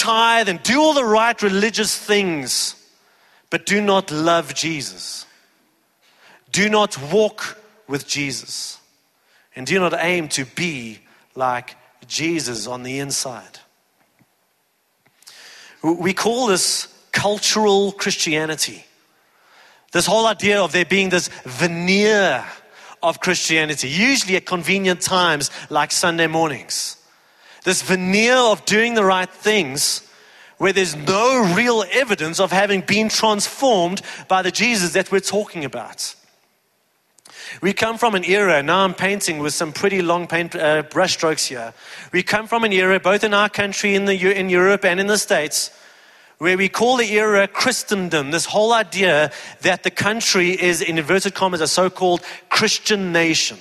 tithe 0.00 0.48
and 0.48 0.62
do 0.62 0.80
all 0.80 0.94
the 0.94 1.04
right 1.04 1.40
religious 1.42 1.96
things, 1.96 2.74
but 3.50 3.66
do 3.66 3.80
not 3.80 4.10
love 4.10 4.54
Jesus. 4.54 5.26
Do 6.52 6.68
not 6.68 6.96
walk 7.12 7.58
with 7.86 8.06
Jesus. 8.06 8.78
And 9.54 9.66
do 9.66 9.78
not 9.78 9.94
aim 9.98 10.28
to 10.28 10.44
be 10.44 11.00
like 11.34 11.76
Jesus 12.06 12.66
on 12.66 12.82
the 12.82 12.98
inside. 12.98 13.58
We 15.82 16.12
call 16.12 16.46
this 16.46 16.88
cultural 17.12 17.92
Christianity. 17.92 18.84
This 19.92 20.06
whole 20.06 20.26
idea 20.26 20.62
of 20.62 20.72
there 20.72 20.84
being 20.84 21.08
this 21.08 21.28
veneer 21.44 22.44
of 23.02 23.20
Christianity, 23.20 23.88
usually 23.88 24.36
at 24.36 24.46
convenient 24.46 25.00
times 25.00 25.50
like 25.68 25.90
Sunday 25.90 26.26
mornings. 26.26 26.96
This 27.64 27.82
veneer 27.82 28.36
of 28.36 28.64
doing 28.64 28.94
the 28.94 29.04
right 29.04 29.28
things 29.28 30.06
where 30.58 30.72
there's 30.72 30.94
no 30.94 31.54
real 31.54 31.84
evidence 31.90 32.38
of 32.38 32.52
having 32.52 32.82
been 32.82 33.08
transformed 33.08 34.02
by 34.28 34.42
the 34.42 34.50
Jesus 34.50 34.92
that 34.92 35.10
we're 35.10 35.20
talking 35.20 35.64
about. 35.64 36.14
We 37.62 37.72
come 37.72 37.98
from 37.98 38.14
an 38.14 38.24
era, 38.24 38.62
now 38.62 38.84
I'm 38.84 38.94
painting 38.94 39.38
with 39.38 39.54
some 39.54 39.72
pretty 39.72 40.02
long 40.02 40.26
paint 40.26 40.54
uh, 40.54 40.82
brush 40.82 41.14
strokes 41.14 41.46
here. 41.46 41.72
We 42.12 42.22
come 42.22 42.46
from 42.46 42.64
an 42.64 42.72
era, 42.72 43.00
both 43.00 43.24
in 43.24 43.34
our 43.34 43.48
country, 43.48 43.94
in, 43.94 44.04
the, 44.04 44.38
in 44.38 44.50
Europe, 44.50 44.84
and 44.84 45.00
in 45.00 45.06
the 45.06 45.18
States, 45.18 45.70
where 46.38 46.56
we 46.56 46.68
call 46.68 46.96
the 46.96 47.10
era 47.10 47.48
Christendom, 47.48 48.30
this 48.30 48.44
whole 48.44 48.72
idea 48.72 49.32
that 49.62 49.82
the 49.82 49.90
country 49.90 50.50
is, 50.50 50.80
in 50.80 50.98
inverted 50.98 51.34
commas, 51.34 51.60
a 51.60 51.66
so 51.66 51.90
called 51.90 52.22
Christian 52.50 53.12
nation. 53.12 53.58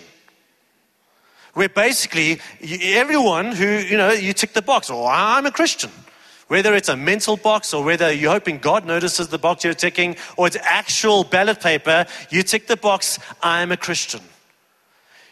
Where 1.60 1.68
basically 1.68 2.40
everyone 2.62 3.52
who, 3.52 3.68
you 3.68 3.98
know, 3.98 4.14
you 4.14 4.32
tick 4.32 4.54
the 4.54 4.62
box, 4.62 4.90
oh, 4.90 5.06
I'm 5.06 5.46
a 5.46 5.52
Christian. 5.52 5.92
Whether 6.48 6.74
it's 6.74 6.88
a 6.88 6.96
mental 6.96 7.36
box 7.36 7.74
or 7.74 7.84
whether 7.84 8.14
you're 8.14 8.32
hoping 8.32 8.60
God 8.60 8.86
notices 8.86 9.28
the 9.28 9.40
box 9.40 9.66
you're 9.66 9.74
ticking 9.74 10.16
or 10.38 10.48
it's 10.48 10.56
actual 10.62 11.26
ballot 11.26 11.60
paper, 11.60 12.06
you 12.30 12.44
tick 12.44 12.68
the 12.68 12.78
box, 12.78 13.20
I'm 13.44 13.74
a 13.74 13.76
Christian. 13.76 14.22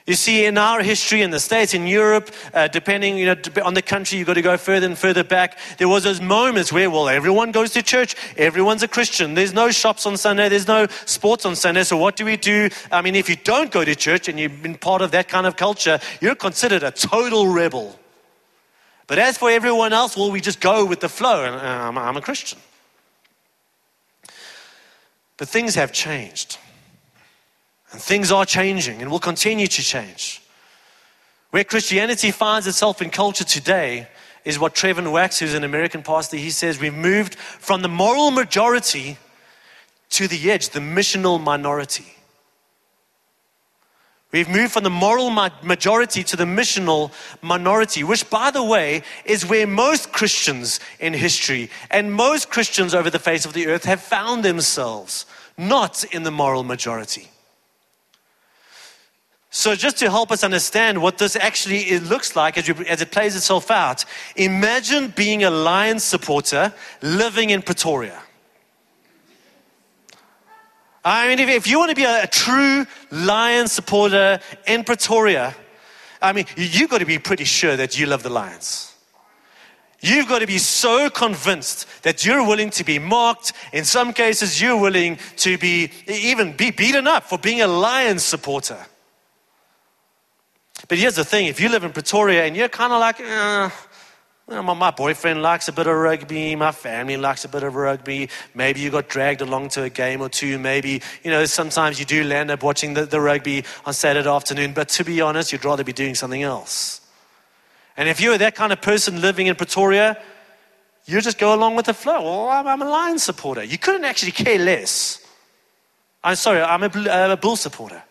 You 0.08 0.16
see, 0.16 0.46
in 0.46 0.58
our 0.58 0.82
history 0.82 1.22
in 1.22 1.32
the 1.32 1.40
States, 1.40 1.74
in 1.74 1.86
Europe, 1.86 2.32
uh, 2.54 2.70
depending 2.70 3.18
you 3.18 3.26
know, 3.26 3.36
on 3.66 3.74
the 3.74 3.82
country, 3.82 4.18
you've 4.18 4.28
got 4.28 4.36
to 4.36 4.42
go 4.42 4.56
further 4.56 4.86
and 4.86 4.98
further 4.98 5.24
back. 5.24 5.60
There 5.80 5.90
was 5.90 6.06
those 6.06 6.22
moments 6.22 6.72
where, 6.72 6.90
well, 6.90 7.10
everyone 7.10 7.52
goes 7.52 7.72
to 7.72 7.84
church, 7.84 8.16
everyone's 8.38 8.82
a 8.84 8.88
Christian. 8.88 9.34
There's 9.34 9.54
no 9.54 9.70
shops 9.70 10.06
on 10.06 10.16
Sunday, 10.16 10.48
there's 10.48 10.66
no 10.66 10.88
sports 11.04 11.46
on 11.46 11.58
Sunday. 11.58 11.84
So 11.84 11.98
what 11.98 12.16
do 12.16 12.24
we 12.24 12.38
do? 12.38 12.70
I 12.90 13.02
mean, 13.02 13.16
if 13.16 13.28
you 13.28 13.36
don't 13.36 13.70
go 13.70 13.84
to 13.84 13.96
church 13.96 14.30
and 14.30 14.40
you've 14.40 14.64
been 14.64 14.76
part 14.76 15.02
of 15.02 15.12
that 15.12 15.28
kind 15.28 15.46
of 15.46 15.58
culture, 15.58 16.00
you're 16.22 16.36
considered 16.36 16.84
a 16.84 16.92
total 16.92 17.50
rebel. 17.50 18.00
But 19.08 19.20
as 19.20 19.38
for 19.38 19.52
everyone 19.52 19.92
else, 19.92 20.16
well, 20.16 20.32
we 20.32 20.40
just 20.40 20.62
go 20.62 20.86
with 20.86 21.02
the 21.02 21.10
flow, 21.10 21.44
and 21.44 21.56
uh, 21.98 22.00
I'm 22.00 22.16
a 22.16 22.22
Christian. 22.22 22.60
But 25.36 25.50
things 25.50 25.76
have 25.76 25.92
changed. 25.92 26.60
And 27.92 28.02
things 28.02 28.32
are 28.32 28.46
changing 28.46 29.02
and 29.02 29.10
will 29.10 29.20
continue 29.20 29.68
to 29.68 29.82
change. 29.82 30.42
Where 31.52 31.64
Christianity 31.64 32.32
finds 32.32 32.68
itself 32.68 33.02
in 33.02 33.10
culture 33.10 33.46
today 33.46 34.08
is 34.44 34.60
what 34.60 34.76
Trevin 34.76 35.12
Wax, 35.12 35.40
who's 35.40 35.54
an 35.54 35.64
American 35.64 36.04
pastor, 36.04 36.38
he 36.38 36.50
says 36.50 36.80
we've 36.80 36.94
moved 36.94 37.36
from 37.36 37.82
the 37.82 37.90
moral 37.90 38.32
majority 38.32 39.18
to 40.12 40.28
the 40.28 40.52
edge, 40.52 40.70
the 40.70 40.80
missional 40.80 41.42
minority. 41.42 42.06
We've 44.32 44.50
moved 44.50 44.74
from 44.74 44.84
the 44.84 44.90
moral 44.90 45.30
majority 45.30 46.24
to 46.26 46.36
the 46.36 46.44
missional 46.44 47.12
minority, 47.42 48.04
which, 48.04 48.30
by 48.30 48.52
the 48.52 48.64
way, 48.64 49.04
is 49.24 49.46
where 49.46 49.66
most 49.66 50.12
Christians 50.12 50.82
in 51.00 51.14
history 51.14 51.70
and 51.90 52.14
most 52.14 52.50
Christians 52.50 52.94
over 52.94 53.10
the 53.10 53.20
face 53.20 53.46
of 53.46 53.54
the 53.54 53.68
earth 53.68 53.86
have 53.86 54.02
found 54.02 54.44
themselves, 54.44 55.26
not 55.58 56.04
in 56.04 56.24
the 56.24 56.32
moral 56.32 56.64
majority. 56.64 57.30
So, 59.50 59.76
just 59.76 59.98
to 60.00 60.10
help 60.10 60.32
us 60.32 60.44
understand 60.44 61.02
what 61.02 61.18
this 61.18 61.36
actually 61.36 62.00
looks 62.00 62.36
like 62.36 62.58
as, 62.58 62.70
as 62.88 63.02
it 63.02 63.12
plays 63.12 63.36
itself 63.36 63.72
out, 63.72 64.04
imagine 64.36 65.14
being 65.16 65.44
a 65.46 65.50
Lions 65.50 66.04
supporter 66.04 66.74
living 67.02 67.52
in 67.52 67.62
Pretoria. 67.62 68.22
I 71.06 71.30
mean, 71.30 71.40
if, 71.40 71.48
if 71.48 71.68
you 71.68 71.80
want 71.80 71.92
to 71.92 71.96
be 71.96 72.04
a, 72.04 72.24
a 72.24 72.28
true 72.28 72.86
Lions 73.10 73.72
supporter 73.72 74.40
in 74.68 74.84
Pretoria, 74.84 75.56
I 76.22 76.34
mean, 76.34 76.46
you've 76.58 76.90
got 76.90 76.98
to 76.98 77.06
be 77.06 77.18
pretty 77.18 77.46
sure 77.46 77.78
that 77.78 77.98
you 77.98 78.06
love 78.06 78.24
the 78.24 78.30
Lions. 78.30 78.94
You've 80.02 80.28
got 80.28 80.40
to 80.40 80.48
be 80.48 80.58
so 80.58 81.10
convinced 81.10 81.88
that 82.04 82.26
you're 82.26 82.46
willing 82.46 82.70
to 82.72 82.84
be 82.84 83.00
mocked. 83.00 83.54
In 83.72 83.86
some 83.86 84.14
cases, 84.14 84.62
you're 84.62 84.78
willing 84.78 85.18
to 85.38 85.58
be 85.58 85.92
even 86.08 86.56
be 86.56 86.72
beaten 86.72 87.08
up 87.08 87.24
for 87.24 87.38
being 87.38 87.62
a 87.62 87.68
Lions 87.68 88.24
supporter. 88.24 88.86
But 90.88 90.98
here's 90.98 91.16
the 91.16 91.26
thing 91.26 91.48
if 91.48 91.60
you 91.60 91.70
live 91.70 91.84
in 91.84 91.92
Pretoria 91.92 92.46
and 92.46 92.56
you're 92.56 92.70
kind 92.70 92.94
of 92.94 93.00
like, 93.00 93.20
uh, 93.20 93.70
my, 94.48 94.74
my 94.74 94.92
boyfriend 94.92 95.42
likes 95.42 95.68
a 95.68 95.74
bit 95.74 95.88
of 95.88 95.96
rugby, 95.96 96.56
my 96.56 96.72
family 96.72 97.18
likes 97.18 97.44
a 97.44 97.50
bit 97.50 97.64
of 97.64 97.76
rugby, 97.76 98.30
maybe 98.56 98.80
you 98.80 98.90
got 98.90 99.10
dragged 99.10 99.42
along 99.42 99.70
to 99.70 99.84
a 99.84 99.90
game 99.90 100.22
or 100.22 100.30
two, 100.30 100.58
maybe, 100.58 101.02
you 101.24 101.32
know, 101.32 101.44
sometimes 101.44 102.00
you 102.00 102.06
do 102.06 102.24
land 102.24 102.50
up 102.52 102.64
watching 102.64 102.94
the, 102.94 103.06
the 103.06 103.20
rugby 103.20 103.66
on 103.86 103.94
Saturday 103.94 104.30
afternoon, 104.30 104.72
but 104.72 104.88
to 104.90 105.04
be 105.04 105.20
honest, 105.20 105.52
you'd 105.52 105.66
rather 105.66 105.84
be 105.84 105.92
doing 105.94 106.16
something 106.16 106.44
else. 106.44 107.02
And 107.98 108.08
if 108.08 108.22
you're 108.22 108.38
that 108.38 108.56
kind 108.56 108.72
of 108.72 108.82
person 108.82 109.20
living 109.20 109.48
in 109.48 109.56
Pretoria, 109.56 110.18
you 111.06 111.20
just 111.20 111.38
go 111.38 111.54
along 111.54 111.76
with 111.76 111.88
the 111.88 111.94
flow. 111.94 112.22
Well, 112.22 112.50
I'm, 112.50 112.68
I'm 112.68 112.82
a 112.82 112.90
Lions 112.90 113.24
supporter. 113.24 113.64
You 113.64 113.78
couldn't 113.78 114.06
actually 114.06 114.34
care 114.34 114.60
less. 114.60 115.26
I'm 116.24 116.36
sorry, 116.36 116.62
I'm 116.62 116.84
a, 116.84 117.32
a 117.32 117.38
Bull 117.38 117.56
supporter. 117.56 118.04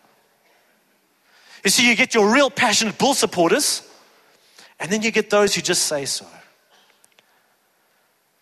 You 1.67 1.71
see, 1.71 1.89
you 1.89 1.97
get 1.97 2.13
your 2.13 2.33
real 2.33 2.49
passionate 2.49 2.97
bull 2.97 3.13
supporters, 3.13 3.85
and 4.79 4.89
then 4.89 5.01
you 5.01 5.11
get 5.11 5.29
those 5.29 5.53
who 5.53 5.61
just 5.61 5.83
say 5.83 6.05
so. 6.05 6.25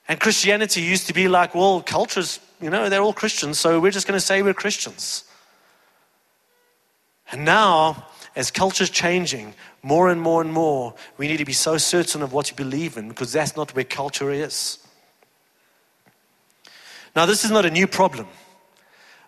And 0.08 0.20
Christianity 0.20 0.84
used 0.84 1.08
to 1.08 1.14
be 1.16 1.28
like, 1.28 1.56
well, 1.56 1.82
cultures, 1.82 2.40
you 2.62 2.70
know, 2.70 2.88
they're 2.88 3.02
all 3.02 3.14
Christians, 3.14 3.58
so 3.58 3.80
we're 3.80 3.90
just 3.90 4.06
going 4.06 4.16
to 4.16 4.24
say 4.24 4.44
we're 4.44 4.54
Christians. 4.54 5.24
And 7.32 7.44
now, 7.44 8.06
as 8.36 8.52
culture's 8.52 8.92
changing 8.92 9.56
more 9.82 10.10
and 10.10 10.22
more 10.22 10.40
and 10.44 10.54
more, 10.54 10.94
we 11.18 11.28
need 11.28 11.38
to 11.38 11.46
be 11.46 11.52
so 11.52 11.80
certain 11.80 12.22
of 12.22 12.32
what 12.32 12.52
you 12.52 12.56
believe 12.56 12.96
in 12.96 13.10
because 13.10 13.32
that's 13.32 13.56
not 13.56 13.74
where 13.74 13.86
culture 13.86 14.30
is. 14.30 14.78
Now, 17.16 17.26
this 17.26 17.44
is 17.44 17.50
not 17.50 17.66
a 17.66 17.72
new 17.72 17.88
problem. 17.88 18.28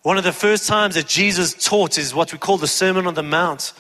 One 0.08 0.18
of 0.18 0.24
the 0.24 0.32
first 0.32 0.70
times 0.70 0.96
that 0.96 1.06
Jesus 1.06 1.54
taught 1.54 1.98
is 1.98 2.16
what 2.16 2.32
we 2.32 2.40
call 2.40 2.58
the 2.58 2.66
Sermon 2.66 3.08
on 3.08 3.14
the 3.14 3.24
Mount. 3.24 3.74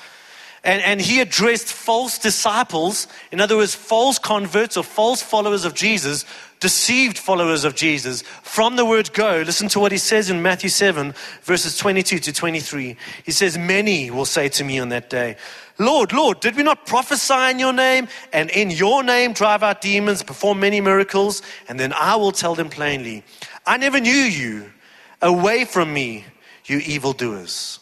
And, 0.61 0.81
and 0.81 0.99
he 0.99 1.21
addressed 1.21 1.71
false 1.71 2.17
disciples, 2.17 3.07
in 3.31 3.39
other 3.39 3.55
words, 3.55 3.73
false 3.73 4.19
converts 4.19 4.75
or 4.75 4.83
false 4.83 5.21
followers 5.21 5.63
of 5.63 5.73
Jesus, 5.73 6.25
deceived 6.59 7.17
followers 7.17 7.63
of 7.63 7.75
Jesus 7.75 8.23
from 8.43 8.75
the 8.75 8.83
word 8.83 9.13
go. 9.13 9.41
Listen 9.45 9.69
to 9.69 9.79
what 9.79 9.93
he 9.93 9.97
says 9.97 10.29
in 10.29 10.41
Matthew 10.41 10.67
7, 10.67 11.13
verses 11.43 11.77
22 11.77 12.19
to 12.19 12.33
23. 12.33 12.97
He 13.23 13.31
says, 13.31 13.57
Many 13.57 14.11
will 14.11 14.25
say 14.25 14.49
to 14.49 14.65
me 14.65 14.79
on 14.79 14.89
that 14.89 15.09
day, 15.09 15.37
Lord, 15.79 16.11
Lord, 16.11 16.41
did 16.41 16.57
we 16.57 16.63
not 16.63 16.85
prophesy 16.85 17.51
in 17.51 17.57
your 17.57 17.71
name 17.71 18.09
and 18.33 18.49
in 18.49 18.69
your 18.69 19.01
name 19.01 19.31
drive 19.31 19.63
out 19.63 19.79
demons, 19.79 20.23
perform 20.23 20.59
many 20.59 20.81
miracles? 20.81 21.41
And 21.69 21.79
then 21.79 21.93
I 21.93 22.17
will 22.17 22.33
tell 22.33 22.53
them 22.53 22.69
plainly, 22.69 23.23
I 23.65 23.77
never 23.77 24.01
knew 24.01 24.11
you. 24.11 24.71
Away 25.21 25.65
from 25.65 25.93
me, 25.93 26.25
you 26.65 26.79
evildoers. 26.79 27.79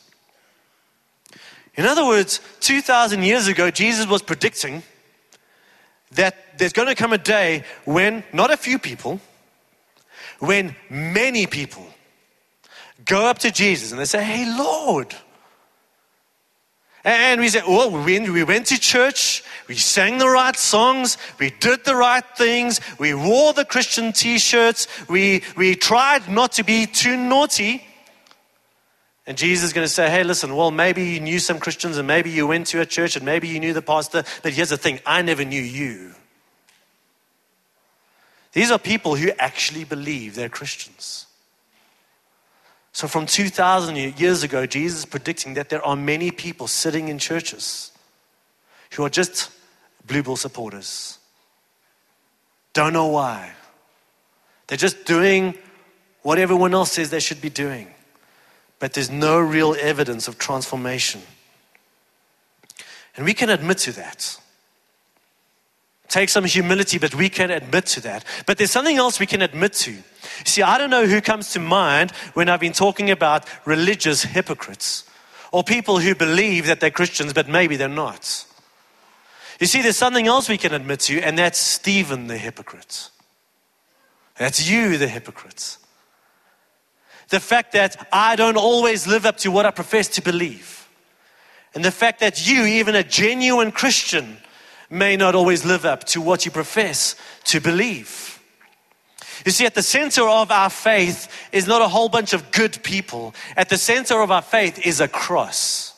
In 1.75 1.85
other 1.85 2.05
words, 2.05 2.39
2,000 2.61 3.23
years 3.23 3.47
ago, 3.47 3.69
Jesus 3.69 4.07
was 4.07 4.21
predicting 4.21 4.83
that 6.11 6.57
there's 6.57 6.73
going 6.73 6.87
to 6.87 6.95
come 6.95 7.11
a 7.11 7.17
day 7.17 7.63
when 7.83 8.23
not 8.31 8.51
a 8.51 8.57
few 8.57 8.79
people, 8.79 9.19
when 10.39 10.75
many 10.89 11.47
people 11.47 11.85
go 13.03 13.25
up 13.25 13.39
to 13.39 13.51
Jesus 13.51 13.91
and 13.91 13.99
they 13.99 14.05
say, 14.05 14.23
Hey, 14.23 14.57
Lord. 14.57 15.13
And 17.05 17.39
we 17.39 17.49
said, 17.49 17.65
Well, 17.67 17.91
we 17.91 18.43
went 18.43 18.65
to 18.67 18.79
church, 18.79 19.43
we 19.67 19.75
sang 19.75 20.17
the 20.17 20.27
right 20.27 20.57
songs, 20.57 21.19
we 21.39 21.51
did 21.51 21.85
the 21.85 21.95
right 21.95 22.23
things, 22.35 22.81
we 22.97 23.13
wore 23.13 23.53
the 23.53 23.63
Christian 23.63 24.11
t 24.11 24.39
shirts, 24.39 24.87
we, 25.07 25.43
we 25.55 25.75
tried 25.75 26.27
not 26.27 26.53
to 26.53 26.63
be 26.63 26.87
too 26.87 27.15
naughty. 27.15 27.85
And 29.27 29.37
Jesus 29.37 29.65
is 29.65 29.73
going 29.73 29.85
to 29.85 29.93
say, 29.93 30.09
hey, 30.09 30.23
listen, 30.23 30.55
well, 30.55 30.71
maybe 30.71 31.03
you 31.03 31.19
knew 31.19 31.39
some 31.39 31.59
Christians 31.59 31.97
and 31.97 32.07
maybe 32.07 32.31
you 32.31 32.47
went 32.47 32.67
to 32.67 32.81
a 32.81 32.85
church 32.85 33.15
and 33.15 33.25
maybe 33.25 33.47
you 33.47 33.59
knew 33.59 33.73
the 33.73 33.81
pastor, 33.81 34.23
but 34.41 34.53
here's 34.53 34.69
the 34.69 34.77
thing 34.77 34.99
I 35.05 35.21
never 35.21 35.45
knew 35.45 35.61
you. 35.61 36.13
These 38.53 38.71
are 38.71 38.79
people 38.79 39.15
who 39.15 39.31
actually 39.37 39.83
believe 39.83 40.35
they're 40.35 40.49
Christians. 40.49 41.24
So, 42.95 43.09
from 43.09 43.25
2,000 43.25 43.97
years 44.17 44.43
ago, 44.43 44.65
Jesus 44.65 44.99
is 44.99 45.05
predicting 45.05 45.55
that 45.55 45.67
there 45.67 45.85
are 45.85 45.97
many 45.97 46.31
people 46.31 46.67
sitting 46.67 47.09
in 47.09 47.19
churches 47.19 47.91
who 48.91 49.03
are 49.03 49.09
just 49.09 49.51
Blue 50.07 50.23
Bull 50.23 50.37
supporters. 50.37 51.19
Don't 52.71 52.93
know 52.93 53.07
why. 53.07 53.51
They're 54.67 54.77
just 54.77 55.03
doing 55.03 55.57
what 56.21 56.39
everyone 56.39 56.73
else 56.73 56.93
says 56.93 57.09
they 57.09 57.19
should 57.19 57.41
be 57.41 57.49
doing 57.49 57.93
but 58.79 58.93
there's 58.93 59.09
no 59.09 59.39
real 59.39 59.75
evidence 59.79 60.27
of 60.27 60.37
transformation. 60.37 61.21
And 63.15 63.25
we 63.25 63.33
can 63.33 63.49
admit 63.49 63.77
to 63.79 63.91
that. 63.93 64.37
Take 66.07 66.29
some 66.29 66.45
humility, 66.45 66.97
but 66.97 67.15
we 67.15 67.29
can 67.29 67.51
admit 67.51 67.87
to 67.87 68.01
that. 68.01 68.23
But 68.45 68.57
there's 68.57 68.71
something 68.71 68.97
else 68.97 69.19
we 69.19 69.25
can 69.25 69.41
admit 69.41 69.73
to. 69.73 69.95
See, 70.43 70.61
I 70.61 70.77
don't 70.77 70.89
know 70.89 71.05
who 71.05 71.21
comes 71.21 71.51
to 71.53 71.59
mind 71.59 72.11
when 72.33 72.47
I've 72.49 72.59
been 72.59 72.73
talking 72.73 73.09
about 73.09 73.45
religious 73.65 74.23
hypocrites 74.23 75.03
or 75.51 75.63
people 75.63 75.99
who 75.99 76.15
believe 76.15 76.67
that 76.67 76.79
they're 76.79 76.91
Christians, 76.91 77.33
but 77.33 77.47
maybe 77.47 77.75
they're 77.75 77.87
not. 77.87 78.45
You 79.59 79.67
see, 79.67 79.81
there's 79.81 79.97
something 79.97 80.27
else 80.27 80.49
we 80.49 80.57
can 80.57 80.73
admit 80.73 80.99
to, 81.01 81.21
and 81.21 81.37
that's 81.37 81.57
Stephen 81.57 82.27
the 82.27 82.37
hypocrite. 82.37 83.09
That's 84.37 84.69
you, 84.69 84.97
the 84.97 85.07
hypocrite. 85.07 85.77
The 87.29 87.39
fact 87.39 87.71
that 87.71 88.07
I 88.11 88.35
don't 88.35 88.57
always 88.57 89.07
live 89.07 89.25
up 89.25 89.37
to 89.37 89.51
what 89.51 89.65
I 89.65 89.71
profess 89.71 90.09
to 90.09 90.21
believe. 90.21 90.87
And 91.73 91.83
the 91.83 91.91
fact 91.91 92.19
that 92.19 92.47
you, 92.47 92.65
even 92.65 92.95
a 92.95 93.03
genuine 93.03 93.71
Christian, 93.71 94.37
may 94.89 95.17
not 95.17 95.35
always 95.35 95.65
live 95.65 95.85
up 95.85 96.03
to 96.05 96.21
what 96.21 96.45
you 96.45 96.51
profess 96.51 97.15
to 97.45 97.59
believe. 97.59 98.39
You 99.45 99.51
see, 99.51 99.65
at 99.65 99.75
the 99.75 99.83
center 99.83 100.27
of 100.27 100.51
our 100.51 100.69
faith 100.69 101.31
is 101.51 101.67
not 101.67 101.81
a 101.81 101.87
whole 101.87 102.09
bunch 102.09 102.33
of 102.33 102.51
good 102.51 102.81
people. 102.83 103.33
At 103.57 103.69
the 103.69 103.77
center 103.77 104.21
of 104.21 104.31
our 104.31 104.41
faith 104.41 104.85
is 104.85 105.01
a 105.01 105.07
cross. 105.07 105.93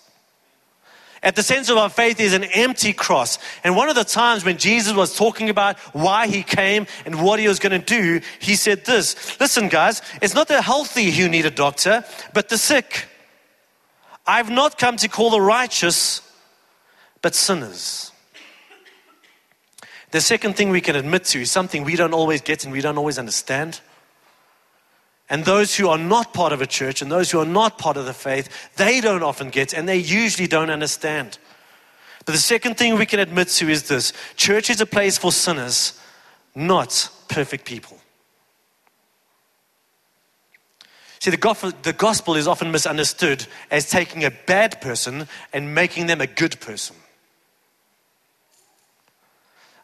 At 1.23 1.35
the 1.35 1.43
center 1.43 1.73
of 1.73 1.79
our 1.79 1.89
faith 1.89 2.19
is 2.19 2.33
an 2.33 2.43
empty 2.43 2.93
cross. 2.93 3.39
And 3.63 3.75
one 3.75 3.89
of 3.89 3.95
the 3.95 4.03
times 4.03 4.45
when 4.45 4.57
Jesus 4.57 4.93
was 4.93 5.15
talking 5.15 5.49
about 5.49 5.77
why 5.93 6.27
he 6.27 6.43
came 6.43 6.87
and 7.05 7.23
what 7.23 7.39
he 7.39 7.47
was 7.47 7.59
going 7.59 7.79
to 7.79 7.85
do, 7.85 8.21
he 8.39 8.55
said 8.55 8.85
this 8.85 9.39
Listen, 9.39 9.67
guys, 9.67 10.01
it's 10.21 10.35
not 10.35 10.47
the 10.47 10.61
healthy 10.61 11.11
who 11.11 11.27
need 11.27 11.45
a 11.45 11.51
doctor, 11.51 12.03
but 12.33 12.49
the 12.49 12.57
sick. 12.57 13.07
I've 14.25 14.49
not 14.49 14.77
come 14.77 14.97
to 14.97 15.07
call 15.07 15.29
the 15.29 15.41
righteous, 15.41 16.21
but 17.21 17.33
sinners. 17.33 18.11
The 20.11 20.21
second 20.21 20.55
thing 20.55 20.69
we 20.69 20.81
can 20.81 20.95
admit 20.95 21.25
to 21.25 21.41
is 21.41 21.51
something 21.51 21.83
we 21.83 21.95
don't 21.95 22.13
always 22.13 22.41
get 22.41 22.63
and 22.63 22.71
we 22.71 22.81
don't 22.81 22.97
always 22.97 23.19
understand. 23.19 23.81
And 25.29 25.43
those 25.43 25.75
who 25.75 25.89
are 25.89 25.97
not 25.97 26.33
part 26.33 26.53
of 26.53 26.61
a 26.61 26.67
church 26.67 27.01
and 27.01 27.11
those 27.11 27.31
who 27.31 27.39
are 27.39 27.45
not 27.45 27.77
part 27.77 27.97
of 27.97 28.05
the 28.05 28.13
faith, 28.13 28.49
they 28.77 29.01
don't 29.01 29.23
often 29.23 29.49
get 29.49 29.73
and 29.73 29.87
they 29.87 29.97
usually 29.97 30.47
don't 30.47 30.69
understand. 30.69 31.37
But 32.25 32.31
the 32.31 32.41
second 32.41 32.77
thing 32.77 32.95
we 32.95 33.05
can 33.05 33.19
admit 33.19 33.49
to 33.49 33.69
is 33.69 33.87
this 33.87 34.13
church 34.35 34.69
is 34.69 34.79
a 34.79 34.85
place 34.85 35.17
for 35.17 35.31
sinners, 35.31 35.99
not 36.55 37.09
perfect 37.27 37.65
people. 37.65 37.97
See, 41.19 41.31
the 41.31 41.93
gospel, 41.97 42.35
is 42.35 42.47
often 42.47 42.71
misunderstood 42.71 43.47
as 43.71 43.89
taking 43.89 44.23
a 44.23 44.31
bad 44.31 44.79
person 44.79 45.27
and 45.51 45.73
making 45.73 46.05
them 46.05 46.21
a 46.21 46.27
good 46.27 46.59
person. 46.61 46.95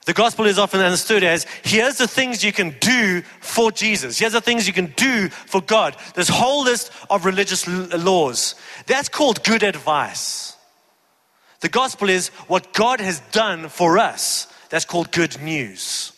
The 0.05 0.13
gospel 0.13 0.45
is 0.45 0.60
often 0.60 0.81
understood 0.81 1.24
as 1.24 1.45
here's 1.63 1.98
the 1.98 2.07
things 2.07 2.43
you 2.43 2.51
can 2.51 2.75
do 2.79 3.22
for 3.39 3.72
Jesus. 3.72 4.19
Here's 4.19 4.33
the 4.33 4.41
things 4.41 4.67
you 4.67 4.74
can 4.74 4.93
do 4.98 5.29
for 5.29 5.62
God. 5.62 5.95
This 6.13 6.29
whole 6.29 6.63
list 6.63 6.91
of 7.10 7.25
religious 7.25 7.67
uh, 7.67 7.98
laws. 7.98 8.55
That's 8.86 9.10
called 9.10 9.43
good 9.43 9.63
advice. 9.63 10.57
The 11.62 11.69
gospel 11.69 12.10
is 12.10 12.29
what 12.48 12.74
God 12.74 13.00
has 13.00 13.22
done 13.31 13.69
for 13.69 13.98
us. 13.98 14.48
That's 14.69 14.86
called 14.86 15.12
good 15.12 15.41
news. 15.41 16.12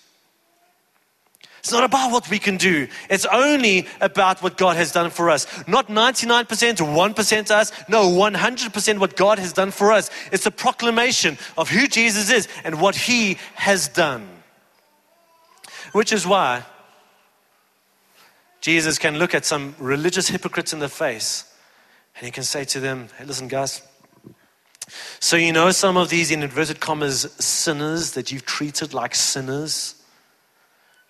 It's 1.65 1.72
not 1.72 1.84
about 1.84 2.12
what 2.12 2.29
we 2.29 2.38
can 2.38 2.57
do. 2.57 2.88
It's 3.10 3.25
only 3.25 3.88
about 4.00 4.43
what 4.43 4.55
God 4.55 4.75
has 4.75 4.91
done 4.91 5.10
for 5.10 5.31
us. 5.31 5.48
Not 5.67 5.88
99% 5.88 6.79
or 6.79 7.13
1% 7.15 7.50
us. 7.50 7.72
No, 7.89 8.07
100% 8.07 9.00
what 9.00 9.15
God 9.15 9.39
has 9.39 9.51
done 9.51 9.72
for 9.72 9.91
us. 9.91 10.12
It's 10.31 10.45
a 10.45 10.51
proclamation 10.51 11.39
of 11.57 11.72
who 11.72 11.88
Jesus 11.88 12.29
is 12.29 12.48
and 12.63 12.79
what 12.79 12.95
he 12.95 13.39
has 13.55 13.88
done. 13.88 14.29
Which 15.91 16.13
is 16.13 16.27
why 16.27 16.65
Jesus 18.62 19.00
can 19.00 19.17
look 19.17 19.34
at 19.34 19.43
some 19.43 19.74
religious 19.79 20.27
hypocrites 20.27 20.72
in 20.72 20.77
the 20.77 20.88
face 20.88 21.51
and 22.15 22.27
he 22.27 22.31
can 22.31 22.43
say 22.43 22.63
to 22.65 22.79
them, 22.79 23.07
hey, 23.17 23.25
listen, 23.25 23.48
guys. 23.48 23.81
So, 25.19 25.36
you 25.36 25.51
know, 25.51 25.72
some 25.72 25.98
of 25.98 26.10
these, 26.10 26.29
in 26.29 26.43
inverted 26.43 26.79
commas, 26.79 27.22
sinners 27.39 28.12
that 28.12 28.31
you've 28.31 28.45
treated 28.45 28.93
like 28.93 29.15
sinners 29.15 29.95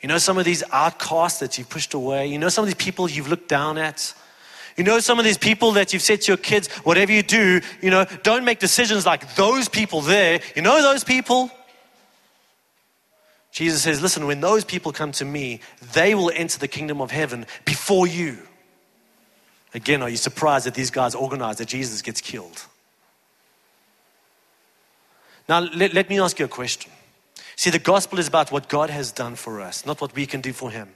you 0.05 0.07
know, 0.07 0.19
some 0.19 0.37
of 0.37 0.45
these 0.45 0.63
outcasts 0.71 1.39
that 1.39 1.57
you've 1.57 1.67
pushed 1.67 1.95
away. 1.95 2.27
You 2.27 2.37
know, 2.37 2.47
some 2.47 2.61
of 2.61 2.67
these 2.67 2.75
people 2.75 3.09
you've 3.09 3.27
looked 3.27 3.49
down 3.49 3.79
at. 3.79 4.13
You 4.77 4.83
know, 4.83 4.99
some 4.99 5.17
of 5.17 5.25
these 5.25 5.39
people 5.39 5.71
that 5.71 5.93
you've 5.93 6.03
said 6.03 6.21
to 6.21 6.27
your 6.27 6.37
kids, 6.37 6.67
whatever 6.83 7.11
you 7.11 7.23
do, 7.23 7.59
you 7.81 7.89
know, 7.89 8.05
don't 8.21 8.45
make 8.45 8.59
decisions 8.59 9.07
like 9.07 9.33
those 9.33 9.67
people 9.67 10.01
there. 10.01 10.41
You 10.55 10.61
know, 10.61 10.79
those 10.79 11.03
people? 11.03 11.49
Jesus 13.51 13.81
says, 13.81 13.99
listen, 13.99 14.27
when 14.27 14.41
those 14.41 14.63
people 14.63 14.91
come 14.91 15.11
to 15.13 15.25
me, 15.25 15.59
they 15.93 16.13
will 16.13 16.31
enter 16.35 16.59
the 16.59 16.67
kingdom 16.67 17.01
of 17.01 17.09
heaven 17.09 17.47
before 17.65 18.05
you. 18.05 18.37
Again, 19.73 20.03
are 20.03 20.09
you 20.09 20.17
surprised 20.17 20.67
that 20.67 20.75
these 20.75 20.91
guys 20.91 21.15
organize 21.15 21.57
that 21.57 21.67
Jesus 21.67 22.03
gets 22.03 22.21
killed? 22.21 22.63
Now, 25.49 25.61
let, 25.61 25.95
let 25.95 26.11
me 26.11 26.19
ask 26.19 26.37
you 26.37 26.45
a 26.45 26.47
question. 26.47 26.91
See, 27.55 27.69
the 27.69 27.79
gospel 27.79 28.19
is 28.19 28.27
about 28.27 28.51
what 28.51 28.67
God 28.67 28.89
has 28.89 29.11
done 29.11 29.35
for 29.35 29.61
us, 29.61 29.85
not 29.85 30.01
what 30.01 30.15
we 30.15 30.25
can 30.25 30.41
do 30.41 30.53
for 30.53 30.71
Him. 30.71 30.89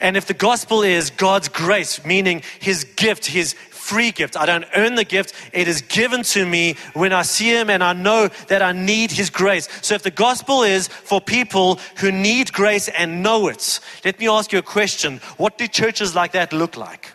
And 0.00 0.16
if 0.16 0.26
the 0.26 0.34
gospel 0.34 0.82
is 0.82 1.10
God's 1.10 1.48
grace, 1.48 2.04
meaning 2.04 2.42
His 2.60 2.84
gift, 2.84 3.26
His 3.26 3.52
free 3.52 4.10
gift, 4.10 4.36
I 4.36 4.46
don't 4.46 4.66
earn 4.74 4.96
the 4.96 5.04
gift, 5.04 5.32
it 5.52 5.68
is 5.68 5.80
given 5.82 6.22
to 6.24 6.44
me 6.44 6.74
when 6.94 7.12
I 7.12 7.22
see 7.22 7.48
Him 7.50 7.70
and 7.70 7.82
I 7.82 7.92
know 7.92 8.28
that 8.48 8.62
I 8.62 8.72
need 8.72 9.12
His 9.12 9.30
grace. 9.30 9.68
So 9.82 9.94
if 9.94 10.02
the 10.02 10.10
gospel 10.10 10.62
is 10.62 10.88
for 10.88 11.20
people 11.20 11.78
who 11.98 12.10
need 12.10 12.52
grace 12.52 12.88
and 12.88 13.22
know 13.22 13.48
it, 13.48 13.80
let 14.04 14.18
me 14.18 14.28
ask 14.28 14.52
you 14.52 14.58
a 14.58 14.62
question. 14.62 15.20
What 15.36 15.56
do 15.56 15.66
churches 15.68 16.14
like 16.14 16.32
that 16.32 16.52
look 16.52 16.76
like? 16.76 17.12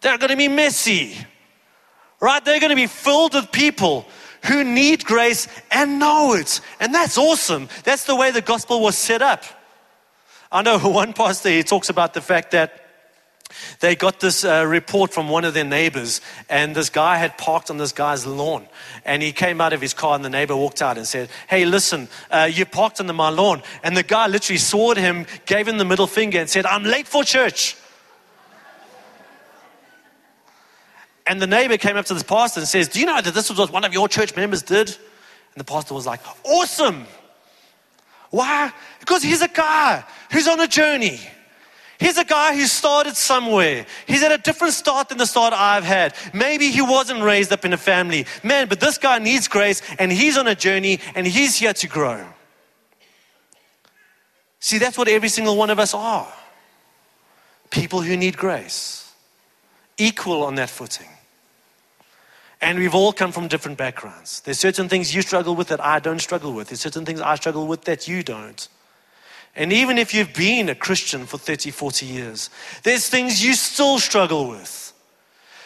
They're 0.00 0.18
going 0.18 0.30
to 0.30 0.36
be 0.36 0.48
messy, 0.48 1.16
right? 2.20 2.44
They're 2.44 2.60
going 2.60 2.70
to 2.70 2.76
be 2.76 2.88
filled 2.88 3.34
with 3.34 3.50
people 3.52 4.06
who 4.44 4.64
need 4.64 5.04
grace 5.04 5.48
and 5.70 5.98
know 5.98 6.34
it. 6.34 6.60
And 6.80 6.94
that's 6.94 7.18
awesome. 7.18 7.68
That's 7.84 8.04
the 8.04 8.16
way 8.16 8.30
the 8.30 8.40
gospel 8.40 8.80
was 8.80 8.96
set 8.96 9.22
up. 9.22 9.44
I 10.52 10.62
know 10.62 10.78
one 10.88 11.12
pastor, 11.12 11.50
he 11.50 11.62
talks 11.62 11.88
about 11.88 12.14
the 12.14 12.20
fact 12.20 12.52
that 12.52 12.80
they 13.80 13.94
got 13.94 14.20
this 14.20 14.44
uh, 14.44 14.64
report 14.66 15.12
from 15.12 15.28
one 15.28 15.44
of 15.44 15.54
their 15.54 15.64
neighbors, 15.64 16.20
and 16.48 16.74
this 16.74 16.90
guy 16.90 17.16
had 17.16 17.38
parked 17.38 17.70
on 17.70 17.76
this 17.76 17.92
guy's 17.92 18.26
lawn. 18.26 18.66
And 19.04 19.22
he 19.22 19.32
came 19.32 19.60
out 19.60 19.72
of 19.72 19.80
his 19.80 19.94
car, 19.94 20.16
and 20.16 20.24
the 20.24 20.30
neighbor 20.30 20.56
walked 20.56 20.82
out 20.82 20.96
and 20.96 21.06
said, 21.06 21.28
Hey, 21.48 21.64
listen, 21.64 22.08
uh, 22.30 22.48
you 22.50 22.64
parked 22.64 23.00
on 23.00 23.14
my 23.14 23.28
lawn. 23.28 23.62
And 23.82 23.96
the 23.96 24.02
guy 24.02 24.26
literally 24.26 24.58
saw 24.58 24.94
him, 24.94 25.26
gave 25.46 25.68
him 25.68 25.78
the 25.78 25.84
middle 25.84 26.06
finger, 26.06 26.38
and 26.38 26.50
said, 26.50 26.66
I'm 26.66 26.84
late 26.84 27.06
for 27.06 27.22
church. 27.22 27.76
And 31.26 31.40
the 31.40 31.46
neighbor 31.46 31.78
came 31.78 31.96
up 31.96 32.06
to 32.06 32.14
the 32.14 32.24
pastor 32.24 32.60
and 32.60 32.68
says, 32.68 32.88
Do 32.88 33.00
you 33.00 33.06
know 33.06 33.20
that 33.20 33.34
this 33.34 33.48
was 33.48 33.58
what 33.58 33.70
one 33.70 33.84
of 33.84 33.92
your 33.92 34.08
church 34.08 34.36
members 34.36 34.62
did? 34.62 34.88
And 34.88 35.60
the 35.60 35.64
pastor 35.64 35.94
was 35.94 36.06
like, 36.06 36.20
Awesome. 36.44 37.06
Why? 38.30 38.72
Because 39.00 39.22
he's 39.22 39.42
a 39.42 39.48
guy 39.48 40.04
who's 40.32 40.48
on 40.48 40.60
a 40.60 40.66
journey. 40.66 41.20
He's 42.00 42.18
a 42.18 42.24
guy 42.24 42.56
who 42.56 42.66
started 42.66 43.16
somewhere. 43.16 43.86
He's 44.06 44.22
at 44.24 44.32
a 44.32 44.38
different 44.38 44.74
start 44.74 45.08
than 45.08 45.18
the 45.18 45.26
start 45.26 45.54
I've 45.54 45.84
had. 45.84 46.14
Maybe 46.32 46.70
he 46.70 46.82
wasn't 46.82 47.22
raised 47.22 47.52
up 47.52 47.64
in 47.64 47.72
a 47.72 47.76
family. 47.76 48.26
Man, 48.42 48.68
but 48.68 48.80
this 48.80 48.98
guy 48.98 49.20
needs 49.20 49.46
grace 49.46 49.80
and 49.98 50.10
he's 50.10 50.36
on 50.36 50.48
a 50.48 50.54
journey 50.56 50.98
and 51.14 51.26
he's 51.26 51.56
here 51.56 51.72
to 51.72 51.86
grow. 51.86 52.26
See, 54.58 54.78
that's 54.78 54.98
what 54.98 55.08
every 55.08 55.28
single 55.28 55.56
one 55.56 55.70
of 55.70 55.78
us 55.78 55.94
are 55.94 56.32
people 57.70 58.00
who 58.00 58.16
need 58.16 58.36
grace, 58.36 59.12
equal 59.98 60.44
on 60.44 60.54
that 60.54 60.70
footing. 60.70 61.13
And 62.64 62.78
we've 62.78 62.94
all 62.94 63.12
come 63.12 63.30
from 63.30 63.46
different 63.46 63.76
backgrounds. 63.76 64.40
There's 64.40 64.58
certain 64.58 64.88
things 64.88 65.14
you 65.14 65.20
struggle 65.20 65.54
with 65.54 65.68
that 65.68 65.84
I 65.84 65.98
don't 65.98 66.18
struggle 66.18 66.54
with. 66.54 66.68
There's 66.68 66.80
certain 66.80 67.04
things 67.04 67.20
I 67.20 67.34
struggle 67.34 67.66
with 67.66 67.84
that 67.84 68.08
you 68.08 68.22
don't. 68.22 68.66
And 69.54 69.70
even 69.70 69.98
if 69.98 70.14
you've 70.14 70.32
been 70.32 70.70
a 70.70 70.74
Christian 70.74 71.26
for 71.26 71.36
30, 71.36 71.70
40 71.70 72.06
years, 72.06 72.48
there's 72.82 73.06
things 73.06 73.44
you 73.44 73.52
still 73.52 73.98
struggle 73.98 74.48
with. 74.48 74.94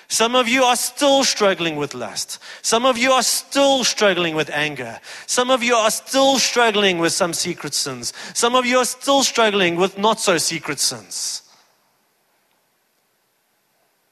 Some 0.09 0.35
of 0.35 0.49
you 0.49 0.65
are 0.65 0.75
still 0.75 1.23
struggling 1.23 1.77
with 1.77 1.95
lust. 1.95 2.41
Some 2.63 2.85
of 2.85 2.99
you 2.99 3.13
are 3.13 3.23
still 3.23 3.85
struggling 3.85 4.35
with 4.35 4.51
anger. 4.51 4.99
Some 5.27 5.53
of 5.53 5.63
you 5.63 5.77
are 5.77 5.93
still 5.93 6.41
struggling 6.41 6.99
with 6.99 7.13
some 7.13 7.33
secret 7.33 7.75
sins. 7.75 8.13
Some 8.35 8.57
of 8.57 8.67
you 8.67 8.79
are 8.79 8.85
still 8.85 9.23
struggling 9.23 9.77
with 9.77 9.99
not 9.99 10.19
so 10.19 10.37
secret 10.37 10.81
sins. 10.81 11.43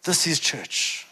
This 0.05 0.29
is 0.29 0.39
church. 0.39 1.06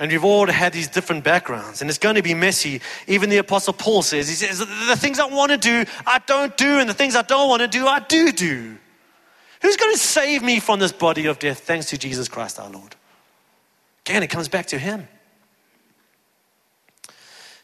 And 0.00 0.10
we've 0.10 0.24
all 0.24 0.46
had 0.46 0.72
these 0.72 0.88
different 0.88 1.24
backgrounds, 1.24 1.82
and 1.82 1.90
it's 1.90 1.98
going 1.98 2.14
to 2.14 2.22
be 2.22 2.32
messy. 2.32 2.80
Even 3.06 3.28
the 3.28 3.36
Apostle 3.36 3.74
Paul 3.74 4.00
says, 4.00 4.28
He 4.28 4.34
says, 4.34 4.58
The 4.58 4.96
things 4.96 5.20
I 5.20 5.26
want 5.26 5.52
to 5.52 5.58
do, 5.58 5.84
I 6.06 6.20
don't 6.26 6.56
do, 6.56 6.80
and 6.80 6.88
the 6.88 6.94
things 6.94 7.14
I 7.14 7.20
don't 7.20 7.50
want 7.50 7.60
to 7.60 7.68
do, 7.68 7.86
I 7.86 8.00
do 8.00 8.32
do. 8.32 8.78
Who's 9.60 9.76
going 9.76 9.92
to 9.92 10.00
save 10.00 10.42
me 10.42 10.58
from 10.58 10.80
this 10.80 10.90
body 10.90 11.26
of 11.26 11.38
death? 11.38 11.60
Thanks 11.60 11.90
to 11.90 11.98
Jesus 11.98 12.28
Christ 12.28 12.58
our 12.58 12.70
Lord. 12.70 12.96
Again, 14.06 14.22
it 14.22 14.30
comes 14.30 14.48
back 14.48 14.64
to 14.68 14.78
Him. 14.78 15.06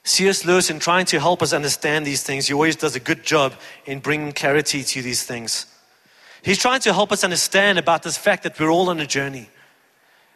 C.S. 0.04 0.44
Lewis, 0.44 0.68
in 0.68 0.78
trying 0.78 1.06
to 1.06 1.18
help 1.18 1.40
us 1.40 1.54
understand 1.54 2.04
these 2.04 2.22
things, 2.22 2.46
he 2.46 2.52
always 2.52 2.76
does 2.76 2.94
a 2.94 3.00
good 3.00 3.24
job 3.24 3.54
in 3.86 3.98
bringing 3.98 4.32
clarity 4.32 4.84
to 4.84 5.02
these 5.02 5.24
things. 5.24 5.64
He's 6.42 6.58
trying 6.58 6.80
to 6.80 6.92
help 6.92 7.12
us 7.12 7.24
understand 7.24 7.78
about 7.78 8.02
this 8.02 8.18
fact 8.18 8.42
that 8.42 8.60
we're 8.60 8.70
all 8.70 8.90
on 8.90 9.00
a 9.00 9.06
journey 9.06 9.48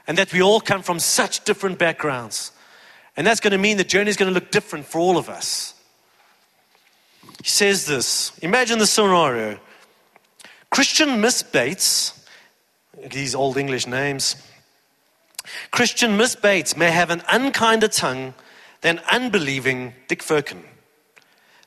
and 0.06 0.18
that 0.18 0.32
we 0.32 0.42
all 0.42 0.60
come 0.60 0.82
from 0.82 0.98
such 0.98 1.44
different 1.44 1.78
backgrounds. 1.78 2.52
And 3.16 3.26
that's 3.26 3.40
going 3.40 3.52
to 3.52 3.58
mean 3.58 3.76
the 3.76 3.84
journey 3.84 4.10
is 4.10 4.16
going 4.16 4.32
to 4.32 4.34
look 4.34 4.50
different 4.50 4.86
for 4.86 4.98
all 4.98 5.16
of 5.16 5.28
us. 5.28 5.74
He 7.42 7.48
says 7.48 7.86
this 7.86 8.38
Imagine 8.38 8.78
the 8.78 8.86
scenario 8.86 9.58
Christian 10.70 11.20
Miss 11.20 11.42
Bates, 11.42 12.26
these 13.10 13.34
old 13.34 13.56
English 13.56 13.86
names, 13.86 14.36
Christian 15.70 16.16
Miss 16.16 16.36
Bates 16.36 16.76
may 16.76 16.90
have 16.90 17.10
an 17.10 17.20
unkinder 17.20 17.94
tongue 17.94 18.34
than 18.82 19.00
unbelieving 19.10 19.94
Dick 20.08 20.22
Firkin. 20.22 20.64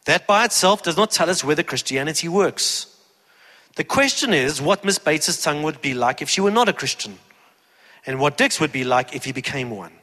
That 0.06 0.28
by 0.28 0.46
itself 0.46 0.84
does 0.84 0.98
not 0.98 1.12
tell 1.12 1.30
us 1.30 1.44
whether 1.44 1.64
Christianity 1.64 2.28
works. 2.28 2.88
The 3.76 3.84
question 3.84 4.34
is 4.34 4.62
what 4.62 4.86
Miss 4.86 5.00
Bates's 5.00 5.42
tongue 5.42 5.64
would 5.64 5.82
be 5.82 5.94
like 5.94 6.22
if 6.22 6.30
she 6.30 6.42
were 6.42 6.52
not 6.52 6.70
a 6.70 6.74
Christian, 6.74 7.18
and 8.06 8.20
what 8.20 8.38
Dick's 8.38 8.60
would 8.60 8.72
be 8.72 8.84
like 8.84 9.16
if 9.16 9.26
he 9.26 9.32
became 9.32 9.70
one. 9.70 9.94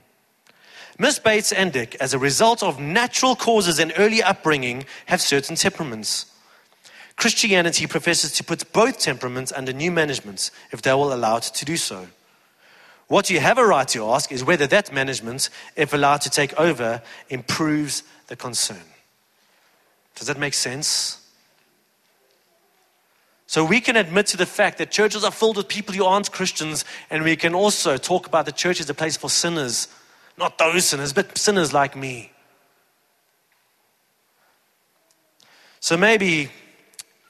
Miss 0.98 1.18
Bates 1.18 1.52
and 1.52 1.72
Dick, 1.72 1.96
as 2.00 2.12
a 2.12 2.18
result 2.18 2.62
of 2.62 2.78
natural 2.78 3.34
causes 3.34 3.78
and 3.78 3.92
early 3.96 4.22
upbringing, 4.22 4.84
have 5.06 5.20
certain 5.20 5.56
temperaments. 5.56 6.26
Christianity 7.16 7.86
professes 7.86 8.32
to 8.32 8.44
put 8.44 8.70
both 8.72 8.98
temperaments 8.98 9.52
under 9.52 9.72
new 9.72 9.90
management 9.90 10.50
if 10.72 10.82
they 10.82 10.92
will 10.92 11.12
allow 11.12 11.36
it 11.38 11.42
to 11.44 11.64
do 11.64 11.76
so. 11.76 12.06
What 13.08 13.28
you 13.28 13.40
have 13.40 13.58
a 13.58 13.66
right 13.66 13.88
to 13.88 14.08
ask 14.10 14.30
is 14.30 14.44
whether 14.44 14.66
that 14.68 14.92
management, 14.92 15.50
if 15.74 15.92
allowed 15.92 16.20
to 16.22 16.30
take 16.30 16.54
over, 16.58 17.02
improves 17.28 18.04
the 18.28 18.36
concern. 18.36 18.84
Does 20.14 20.28
that 20.28 20.38
make 20.38 20.54
sense? 20.54 21.19
So 23.50 23.64
we 23.64 23.80
can 23.80 23.96
admit 23.96 24.26
to 24.26 24.36
the 24.36 24.46
fact 24.46 24.78
that 24.78 24.92
churches 24.92 25.24
are 25.24 25.32
filled 25.32 25.56
with 25.56 25.66
people 25.66 25.92
who 25.92 26.04
aren't 26.04 26.30
Christians, 26.30 26.84
and 27.10 27.24
we 27.24 27.34
can 27.34 27.52
also 27.52 27.96
talk 27.96 28.28
about 28.28 28.46
the 28.46 28.52
church 28.52 28.78
as 28.78 28.88
a 28.88 28.94
place 28.94 29.16
for 29.16 29.28
sinners. 29.28 29.88
Not 30.38 30.56
those 30.56 30.84
sinners, 30.84 31.12
but 31.12 31.36
sinners 31.36 31.72
like 31.72 31.96
me. 31.96 32.30
So 35.80 35.96
maybe 35.96 36.52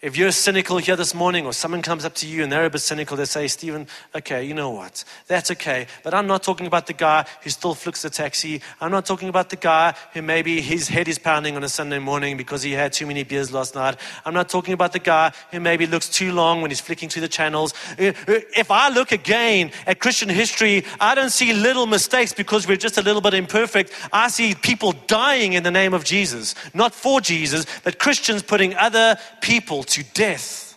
if 0.03 0.17
you're 0.17 0.33
cynical 0.33 0.79
here 0.79 0.97
this 0.97 1.15
morning, 1.15 1.45
or 1.45 1.53
someone 1.53 1.83
comes 1.83 2.07
up 2.07 2.15
to 2.15 2.27
you 2.27 2.43
and 2.43 2.51
they're 2.51 2.65
a 2.65 2.71
bit 2.71 2.81
cynical, 2.81 3.19
they 3.19 3.27
say, 3.27 3.47
Stephen, 3.49 3.87
okay, 4.15 4.43
you 4.43 4.55
know 4.55 4.71
what? 4.71 5.05
That's 5.27 5.51
okay. 5.51 5.89
But 6.03 6.15
I'm 6.15 6.27
not 6.27 6.43
talking 6.43 6.67
about 6.67 6.87
the 6.87 6.95
guy 6.95 7.27
who 7.43 7.51
still 7.51 7.75
flicks 7.75 8.01
the 8.01 8.09
taxi. 8.09 8.63
I'm 8.81 8.91
not 8.91 9.05
talking 9.05 9.29
about 9.29 9.51
the 9.51 9.57
guy 9.57 9.95
who 10.15 10.23
maybe 10.23 10.63
his 10.63 10.89
head 10.89 11.07
is 11.07 11.19
pounding 11.19 11.55
on 11.55 11.65
a 11.65 11.69
Sunday 11.69 11.99
morning 11.99 12.39
because 12.39 12.63
he 12.63 12.73
had 12.73 12.95
too 12.95 13.07
many 13.07 13.25
beers 13.25 13.53
last 13.53 13.75
night. 13.75 13.97
I'm 14.25 14.33
not 14.33 14.49
talking 14.49 14.73
about 14.73 14.95
the 14.95 15.01
guy 15.01 15.33
who 15.51 15.61
maybe 15.61 15.87
looks 15.87 16.09
too 16.09 16.33
long 16.33 16.63
when 16.63 16.71
he's 16.71 16.81
flicking 16.81 17.11
through 17.11 17.23
the 17.23 17.29
channels. 17.29 17.75
Uh, 17.99 18.13
uh, 18.27 18.41
if 18.57 18.71
I 18.71 18.89
look 18.89 19.13
again 19.13 19.71
at 19.87 20.01
Christian 20.01 20.31
history, 20.31 20.83
I 20.99 21.15
don't 21.15 21.31
see 21.31 21.53
little 21.53 21.87
mistakes 21.87 22.33
because 22.33 22.67
we're 22.67 22.79
just 22.79 22.97
a 22.97 23.03
little 23.03 23.21
bit 23.21 23.35
imperfect. 23.35 23.93
I 24.15 24.29
see 24.29 24.55
people 24.55 24.93
dying 25.09 25.53
in 25.53 25.63
the 25.63 25.71
name 25.71 25.93
of 25.93 26.05
Jesus, 26.05 26.55
not 26.73 26.95
for 26.95 27.21
Jesus, 27.21 27.67
but 27.85 27.99
Christians 27.99 28.43
putting 28.43 28.75
other 28.77 29.19
people 29.43 29.85
to 29.91 30.03
death 30.03 30.77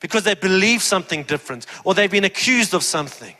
because 0.00 0.24
they 0.24 0.34
believe 0.34 0.82
something 0.82 1.22
different 1.24 1.66
or 1.84 1.94
they've 1.94 2.10
been 2.10 2.24
accused 2.24 2.74
of 2.74 2.82
something. 2.82 3.34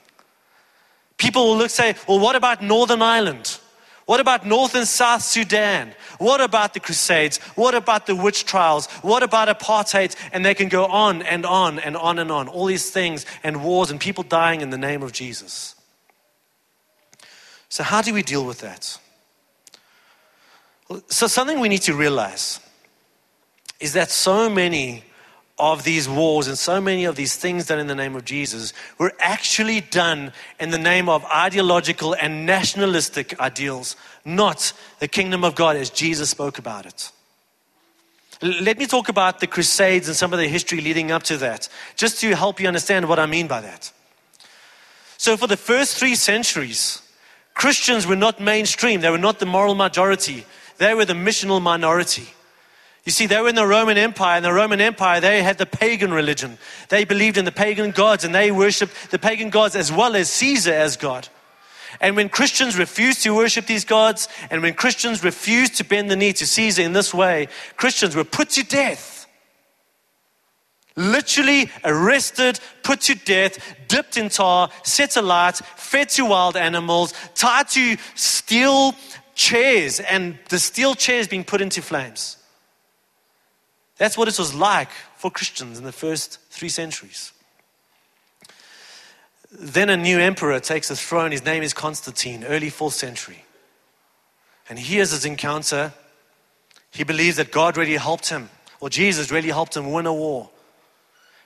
People 1.17 1.47
will 1.47 1.57
look 1.57 1.71
say, 1.71 1.95
well, 2.07 2.19
what 2.19 2.37
about 2.37 2.63
Northern 2.63 3.03
Ireland? 3.03 3.59
What 4.07 4.21
about 4.21 4.47
North 4.47 4.75
and 4.77 4.87
South 4.87 5.23
Sudan? 5.23 5.93
What 6.19 6.41
about 6.41 6.75
the 6.75 6.81
Crusades? 6.81 7.39
What 7.57 7.75
about 7.75 8.07
the 8.07 8.15
witch 8.15 8.45
trials? 8.45 8.87
What 9.03 9.25
about 9.25 9.49
apartheid? 9.49 10.15
And 10.33 10.45
they 10.45 10.55
can 10.55 10.69
go 10.69 10.87
on 10.87 11.23
and 11.23 11.45
on 11.45 11.81
and 11.81 11.97
on 11.97 12.21
and 12.21 12.31
on. 12.31 12.47
All 12.47 12.67
these 12.67 12.91
things 12.91 13.27
and 13.43 13.65
wars 13.65 13.91
and 13.91 14.01
people 14.01 14.23
dying 14.23 14.61
in 14.61 14.71
the 14.71 14.79
name 14.79 15.03
of 15.03 15.11
Jesus. 15.13 15.75
So, 17.69 17.83
how 17.83 18.01
do 18.01 18.15
we 18.15 18.23
deal 18.23 18.45
with 18.47 18.61
that? 18.61 18.97
So, 21.09 21.27
something 21.27 21.59
we 21.59 21.69
need 21.69 21.83
to 21.83 21.95
realize 21.95 22.61
is 23.81 23.93
that 23.93 24.11
so 24.11 24.49
many 24.49 25.05
of 25.59 25.85
these 25.85 26.09
wars 26.09 26.49
and 26.49 26.59
so 26.59 26.81
many 26.81 27.05
of 27.05 27.17
these 27.17 27.37
things 27.37 27.67
done 27.67 27.79
in 27.79 27.87
the 27.87 27.95
name 27.95 28.15
of 28.15 28.25
Jesus 28.25 28.75
were 28.99 29.13
actually 29.21 29.81
done 29.81 30.33
in 30.61 30.71
the 30.71 30.79
name 30.79 31.09
of 31.09 31.25
ideological 31.27 32.15
and 32.15 32.45
nationalistic 32.45 33.39
ideals, 33.41 33.97
not 34.25 34.73
the 34.99 35.09
kingdom 35.09 35.45
of 35.45 35.55
God 35.55 35.77
as 35.77 35.89
Jesus 35.89 36.29
spoke 36.29 36.59
about 36.59 36.85
it. 36.85 37.11
Let 38.43 38.79
me 38.79 38.87
talk 38.87 39.09
about 39.09 39.41
the 39.41 39.47
Crusades 39.47 40.09
and 40.09 40.17
some 40.17 40.35
of 40.35 40.39
the 40.39 40.47
history 40.47 40.83
leading 40.83 41.11
up 41.11 41.23
to 41.25 41.39
that, 41.39 41.71
just 41.97 42.21
to 42.21 42.37
help 42.37 42.61
you 42.61 42.69
understand 42.69 43.09
what 43.09 43.19
I 43.19 43.25
mean 43.25 43.47
by 43.47 43.63
that. 43.63 43.91
So, 45.17 45.39
for 45.39 45.47
the 45.47 45.57
first 45.57 45.97
three 45.97 46.15
centuries, 46.15 47.01
Christians 47.55 48.07
were 48.07 48.17
not 48.17 48.39
mainstream, 48.39 49.01
they 49.01 49.09
were 49.09 49.17
not 49.17 49.39
the 49.39 49.47
moral 49.47 49.75
majority, 49.75 50.45
they 50.77 50.93
were 50.93 51.07
the 51.07 51.15
missional 51.15 51.63
minority. 51.63 52.29
You 53.07 53.13
see, 53.13 53.27
they 53.27 53.41
were 53.41 53.49
in 53.49 53.55
the 53.55 53.67
Roman 53.67 53.97
Empire, 53.97 54.37
and 54.37 54.45
the 54.45 54.53
Roman 54.53 54.81
Empire, 54.81 55.21
they 55.21 55.41
had 55.41 55.59
the 55.59 55.65
pagan 55.65 56.13
religion. 56.13 56.59
They 56.89 57.05
believed 57.05 57.39
in 57.39 57.45
the 57.45 57.53
pagan 57.53 57.93
gods, 57.93 58.25
and 58.25 58.35
they 58.35 58.51
worshiped 58.51 59.13
the 59.13 59.19
pagan 59.19 59.49
gods 59.49 59.77
as 59.77 59.93
well 59.93 60.17
as 60.17 60.29
Caesar 60.29 60.73
as 60.73 60.97
God. 60.97 61.29
And 62.01 62.17
when 62.17 62.29
Christians 62.29 62.77
refused 62.77 63.23
to 63.23 63.35
worship 63.35 63.67
these 63.67 63.85
gods, 63.85 64.29
and 64.51 64.61
when 64.61 64.75
Christians 64.75 65.23
refused 65.23 65.77
to 65.77 65.85
bend 65.85 66.11
the 66.11 66.17
knee 66.17 66.33
to 66.33 66.47
Caesar 66.47 66.83
in 66.83 66.95
this 66.95 67.15
way, 67.15 67.47
Christians 67.77 68.17
were 68.17 68.25
put 68.25 68.51
to 68.51 68.65
death. 68.65 69.29
Literally 70.97 71.71
arrested, 71.85 72.59
put 72.83 73.03
to 73.03 73.15
death, 73.15 73.59
dipped 73.87 74.17
in 74.17 74.31
tar, 74.31 74.69
set 74.83 75.17
alight, 75.17 75.59
fed 75.77 76.09
to 76.11 76.25
wild 76.25 76.57
animals, 76.57 77.15
tied 77.37 77.69
to 77.69 77.99
steel 78.17 78.97
chairs, 79.37 80.01
and 80.01 80.41
the 80.49 80.59
steel 80.59 80.97
chairs 80.97 81.29
being 81.29 81.45
put 81.45 81.61
into 81.61 81.81
flames. 81.83 82.36
That's 83.99 84.19
what 84.19 84.29
it 84.29 84.39
was 84.39 84.55
like 84.55 84.91
for 85.17 85.31
Christians 85.31 85.79
in 85.79 85.85
the 85.85 85.93
first 85.93 86.39
three 86.51 86.69
centuries. 86.69 87.33
Then 89.51 89.89
a 89.89 89.97
new 89.97 90.19
emperor 90.19 90.61
takes 90.61 90.89
the 90.89 90.97
throne. 90.97 91.33
His 91.33 91.45
name 91.45 91.63
is 91.63 91.73
Constantine, 91.73 92.45
early 92.45 92.69
fourth 92.69 92.95
century. 92.95 93.45
And 94.69 94.79
he 94.79 94.97
has 94.97 95.13
his 95.13 95.25
encounter. 95.25 95.95
He 96.91 97.05
believes 97.05 97.37
that 97.37 97.53
God 97.53 97.77
really 97.77 97.97
helped 97.97 98.29
him, 98.29 98.51
or 98.81 98.91
Jesus 98.91 99.31
really 99.31 99.49
helped 99.49 99.77
him 99.77 99.93
win 99.93 100.07
a 100.07 100.13
war. 100.13 100.51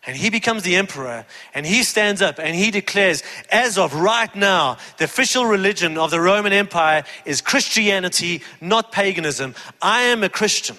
And 0.06 0.16
he 0.16 0.30
becomes 0.30 0.62
the 0.62 0.76
emperor, 0.76 1.26
and 1.54 1.66
he 1.66 1.82
stands 1.82 2.22
up 2.22 2.38
and 2.38 2.56
he 2.56 2.70
declares, 2.70 3.22
as 3.50 3.76
of 3.76 3.94
right 3.94 4.34
now, 4.34 4.78
the 4.96 5.04
official 5.04 5.44
religion 5.44 5.98
of 5.98 6.10
the 6.10 6.20
Roman 6.20 6.54
Empire 6.54 7.04
is 7.26 7.42
Christianity, 7.42 8.42
not 8.62 8.92
paganism. 8.92 9.54
I 9.82 10.02
am 10.02 10.24
a 10.24 10.30
Christian. 10.30 10.76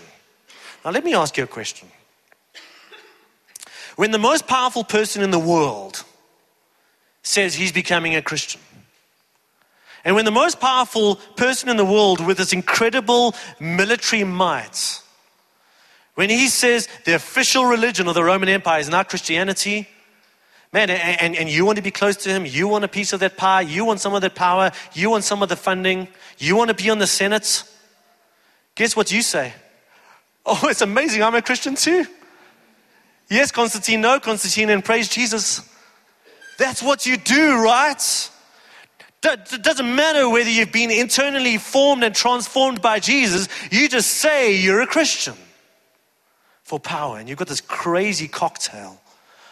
Now, 0.84 0.92
let 0.92 1.04
me 1.04 1.14
ask 1.14 1.38
you 1.38 1.44
a 1.44 1.48
question. 1.48 1.88
When 3.96 4.12
the 4.12 4.20
most 4.20 4.48
powerful 4.48 4.84
person 4.84 5.22
in 5.22 5.32
the 5.32 5.40
world 5.40 6.04
says 7.24 7.54
he's 7.54 7.72
becoming 7.72 8.16
a 8.16 8.22
Christian, 8.22 8.62
and 10.04 10.16
when 10.16 10.26
the 10.26 10.32
most 10.32 10.60
powerful 10.60 11.16
person 11.36 11.70
in 11.70 11.78
the 11.78 11.86
world 11.86 12.26
with 12.26 12.38
this 12.38 12.54
incredible 12.54 13.36
military 13.60 14.24
might, 14.24 15.02
when 16.16 16.30
he 16.30 16.48
says 16.48 16.88
the 17.06 17.14
official 17.14 17.66
religion 17.66 18.08
of 18.08 18.16
the 18.16 18.24
Roman 18.24 18.50
Empire 18.50 18.80
is 18.80 18.90
not 18.90 19.10
Christianity, 19.10 19.88
man, 20.74 20.90
and, 20.90 21.22
and, 21.22 21.36
and, 21.36 21.50
you 21.50 21.66
want 21.66 21.76
to 21.76 21.82
be 21.82 21.92
close 21.92 22.16
to 22.16 22.30
him, 22.30 22.46
you 22.46 22.68
want 22.68 22.84
a 22.84 22.88
piece 22.88 23.14
of 23.14 23.20
that 23.20 23.38
pie, 23.38 23.62
you 23.62 23.86
want 23.86 24.00
some 24.00 24.16
of 24.16 24.22
that 24.22 24.34
power, 24.34 24.72
you 24.94 25.10
want 25.10 25.24
some 25.24 25.44
of 25.44 25.50
the 25.50 25.56
funding, 25.56 26.08
you 26.38 26.56
want 26.56 26.70
to 26.70 26.74
be 26.74 26.90
on 26.90 26.98
the 26.98 27.08
Senate, 27.08 27.64
guess 28.76 28.96
what 28.96 29.12
you 29.12 29.22
say? 29.22 29.54
Oh, 30.46 30.68
it's 30.68 30.82
amazing. 30.82 31.24
I'm 31.24 31.36
a 31.36 31.42
Christian 31.42 31.76
too. 31.76 32.06
Yes, 33.30 33.52
Constantine, 33.52 34.02
no, 34.02 34.20
Constantine, 34.20 34.70
and 34.70 34.84
praise 34.84 35.08
Jesus. 35.08 35.62
That's 36.58 36.84
what 36.84 37.06
you 37.06 37.18
do, 37.18 37.64
right? 37.64 38.30
It 39.24 39.64
doesn't 39.64 39.96
matter 39.96 40.28
whether 40.30 40.50
you've 40.50 40.72
been 40.72 40.92
internally 40.92 41.58
formed 41.58 42.04
and 42.04 42.14
transformed 42.14 42.82
by 42.82 43.00
Jesus, 43.00 43.48
you 43.72 43.88
just 43.88 44.10
say 44.10 44.56
you're 44.56 44.82
a 44.82 44.88
Christian 44.88 45.36
for 46.64 46.80
power. 46.80 47.20
And 47.20 47.30
you've 47.30 47.38
got 47.38 47.48
this 47.48 47.62
crazy 47.62 48.28
cocktail 48.28 49.00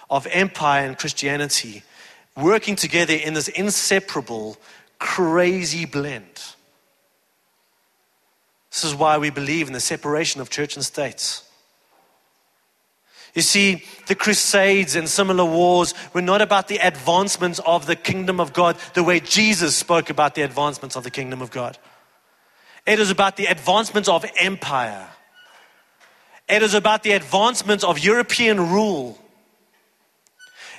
of 0.10 0.26
empire 0.28 0.88
and 0.88 0.98
Christianity 0.98 1.84
working 2.36 2.76
together 2.76 3.14
in 3.14 3.34
this 3.34 3.48
inseparable, 3.48 4.58
crazy 4.98 5.86
blend. 5.86 6.56
This 8.72 8.84
is 8.84 8.96
why 8.96 9.18
we 9.18 9.30
believe 9.30 9.68
in 9.68 9.74
the 9.74 9.80
separation 9.80 10.42
of 10.42 10.50
church 10.50 10.76
and 10.76 10.86
state. 10.86 11.42
You 13.36 13.42
see, 13.42 13.84
the 14.08 14.16
Crusades 14.16 14.96
and 14.96 15.08
similar 15.08 15.46
wars 15.46 15.94
were 16.14 16.22
not 16.22 16.42
about 16.42 16.68
the 16.68 16.78
advancements 16.78 17.60
of 17.66 17.86
the 17.86 17.96
kingdom 17.96 18.40
of 18.40 18.54
God 18.54 18.76
the 18.94 19.04
way 19.04 19.20
Jesus 19.20 19.76
spoke 19.76 20.10
about 20.10 20.36
the 20.36 20.42
advancements 20.42 20.96
of 20.96 21.04
the 21.04 21.12
kingdom 21.12 21.42
of 21.42 21.52
God. 21.52 21.78
It 22.86 23.00
is 23.00 23.12
about 23.12 23.38
the 23.38 23.46
advancements 23.46 24.10
of 24.10 24.26
empire. 24.40 25.08
It 26.48 26.64
is 26.64 26.74
about 26.74 27.04
the 27.04 27.12
advancements 27.12 27.84
of 27.84 28.00
European 28.00 28.72
rule. 28.72 29.20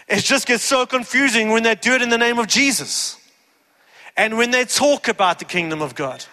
It 0.08 0.24
just 0.24 0.48
gets 0.48 0.64
so 0.64 0.86
confusing 0.86 1.50
when 1.50 1.62
they 1.62 1.76
do 1.76 1.94
it 1.94 2.02
in 2.02 2.08
the 2.08 2.18
name 2.18 2.40
of 2.40 2.48
Jesus 2.48 3.16
and 4.16 4.36
when 4.36 4.50
they 4.50 4.64
talk 4.64 5.06
about 5.06 5.38
the 5.38 5.44
kingdom 5.44 5.80
of 5.82 5.94
God. 5.94 6.24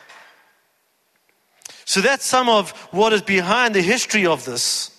So 1.88 2.02
that's 2.02 2.26
some 2.26 2.50
of 2.50 2.72
what 2.92 3.14
is 3.14 3.22
behind 3.22 3.74
the 3.74 3.82
history 3.82 4.26
of 4.26 4.44
this. 4.44 4.92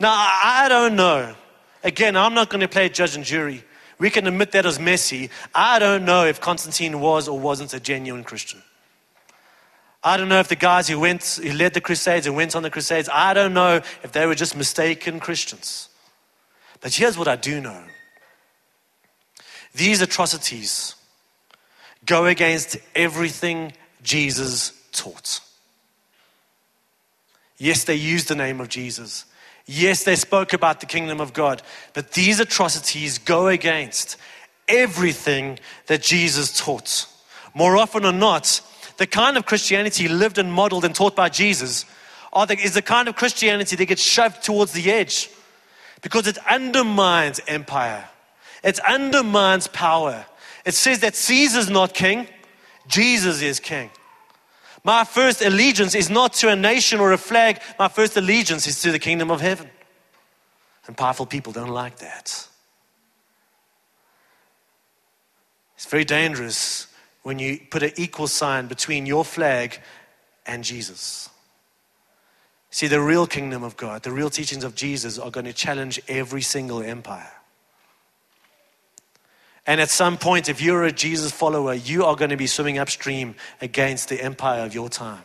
Now, 0.00 0.12
I 0.14 0.64
don't 0.66 0.96
know. 0.96 1.34
Again, 1.84 2.16
I'm 2.16 2.32
not 2.32 2.48
going 2.48 2.62
to 2.62 2.68
play 2.68 2.88
judge 2.88 3.14
and 3.14 3.22
jury. 3.22 3.62
We 3.98 4.08
can 4.08 4.26
admit 4.26 4.52
that 4.52 4.64
as 4.64 4.80
messy. 4.80 5.28
I 5.54 5.78
don't 5.78 6.06
know 6.06 6.24
if 6.24 6.40
Constantine 6.40 7.00
was 7.00 7.28
or 7.28 7.38
wasn't 7.38 7.74
a 7.74 7.80
genuine 7.80 8.24
Christian. 8.24 8.62
I 10.02 10.16
don't 10.16 10.30
know 10.30 10.40
if 10.40 10.48
the 10.48 10.56
guys 10.56 10.88
who 10.88 10.98
went, 10.98 11.38
who 11.42 11.52
led 11.52 11.74
the 11.74 11.82
Crusades 11.82 12.26
and 12.26 12.34
went 12.34 12.56
on 12.56 12.62
the 12.62 12.70
Crusades, 12.70 13.10
I 13.12 13.34
don't 13.34 13.52
know 13.52 13.82
if 14.02 14.12
they 14.12 14.24
were 14.24 14.34
just 14.34 14.56
mistaken 14.56 15.20
Christians. 15.20 15.90
But 16.80 16.94
here's 16.94 17.18
what 17.18 17.28
I 17.28 17.36
do 17.36 17.60
know 17.60 17.84
these 19.74 20.00
atrocities 20.00 20.94
go 22.06 22.24
against 22.24 22.78
everything 22.94 23.74
Jesus 24.02 24.72
taught. 24.92 25.40
Yes, 27.58 27.84
they 27.84 27.94
used 27.94 28.28
the 28.28 28.34
name 28.34 28.60
of 28.60 28.68
Jesus. 28.68 29.24
Yes, 29.66 30.04
they 30.04 30.16
spoke 30.16 30.52
about 30.52 30.80
the 30.80 30.86
kingdom 30.86 31.20
of 31.20 31.32
God. 31.32 31.62
But 31.94 32.12
these 32.12 32.40
atrocities 32.40 33.18
go 33.18 33.48
against 33.48 34.16
everything 34.68 35.58
that 35.86 36.02
Jesus 36.02 36.58
taught. 36.58 37.06
More 37.54 37.76
often 37.76 38.02
than 38.02 38.18
not, 38.18 38.60
the 38.96 39.06
kind 39.06 39.36
of 39.36 39.46
Christianity 39.46 40.08
lived 40.08 40.38
and 40.38 40.52
modeled 40.52 40.84
and 40.84 40.94
taught 40.94 41.14
by 41.14 41.28
Jesus 41.28 41.84
the, 42.32 42.58
is 42.58 42.74
the 42.74 42.82
kind 42.82 43.08
of 43.08 43.16
Christianity 43.16 43.76
that 43.76 43.86
gets 43.86 44.02
shoved 44.02 44.42
towards 44.42 44.72
the 44.72 44.90
edge 44.90 45.30
because 46.00 46.26
it 46.26 46.38
undermines 46.48 47.40
empire, 47.46 48.08
it 48.64 48.78
undermines 48.80 49.68
power. 49.68 50.26
It 50.64 50.74
says 50.74 51.00
that 51.00 51.16
Caesar's 51.16 51.70
not 51.70 51.94
king, 51.94 52.28
Jesus 52.86 53.42
is 53.42 53.60
king. 53.60 53.90
My 54.84 55.04
first 55.04 55.42
allegiance 55.42 55.94
is 55.94 56.10
not 56.10 56.32
to 56.34 56.48
a 56.48 56.56
nation 56.56 56.98
or 57.00 57.12
a 57.12 57.18
flag, 57.18 57.60
my 57.78 57.88
first 57.88 58.16
allegiance 58.16 58.66
is 58.66 58.82
to 58.82 58.90
the 58.90 58.98
kingdom 58.98 59.30
of 59.30 59.40
heaven. 59.40 59.70
And 60.86 60.96
powerful 60.96 61.26
people 61.26 61.52
don't 61.52 61.68
like 61.68 61.98
that. 61.98 62.48
It's 65.76 65.86
very 65.86 66.04
dangerous 66.04 66.88
when 67.22 67.38
you 67.38 67.60
put 67.70 67.82
an 67.82 67.92
equal 67.96 68.26
sign 68.26 68.66
between 68.66 69.06
your 69.06 69.24
flag 69.24 69.80
and 70.44 70.64
Jesus. 70.64 71.28
See, 72.70 72.86
the 72.88 73.00
real 73.00 73.26
kingdom 73.26 73.62
of 73.62 73.76
God, 73.76 74.02
the 74.02 74.10
real 74.10 74.30
teachings 74.30 74.64
of 74.64 74.74
Jesus 74.74 75.18
are 75.18 75.30
going 75.30 75.44
to 75.44 75.52
challenge 75.52 76.00
every 76.08 76.42
single 76.42 76.82
empire. 76.82 77.30
And 79.66 79.80
at 79.80 79.90
some 79.90 80.18
point, 80.18 80.48
if 80.48 80.60
you're 80.60 80.84
a 80.84 80.92
Jesus 80.92 81.30
follower, 81.30 81.74
you 81.74 82.04
are 82.04 82.16
going 82.16 82.30
to 82.30 82.36
be 82.36 82.48
swimming 82.48 82.78
upstream 82.78 83.36
against 83.60 84.08
the 84.08 84.20
empire 84.20 84.64
of 84.64 84.74
your 84.74 84.88
time. 84.88 85.22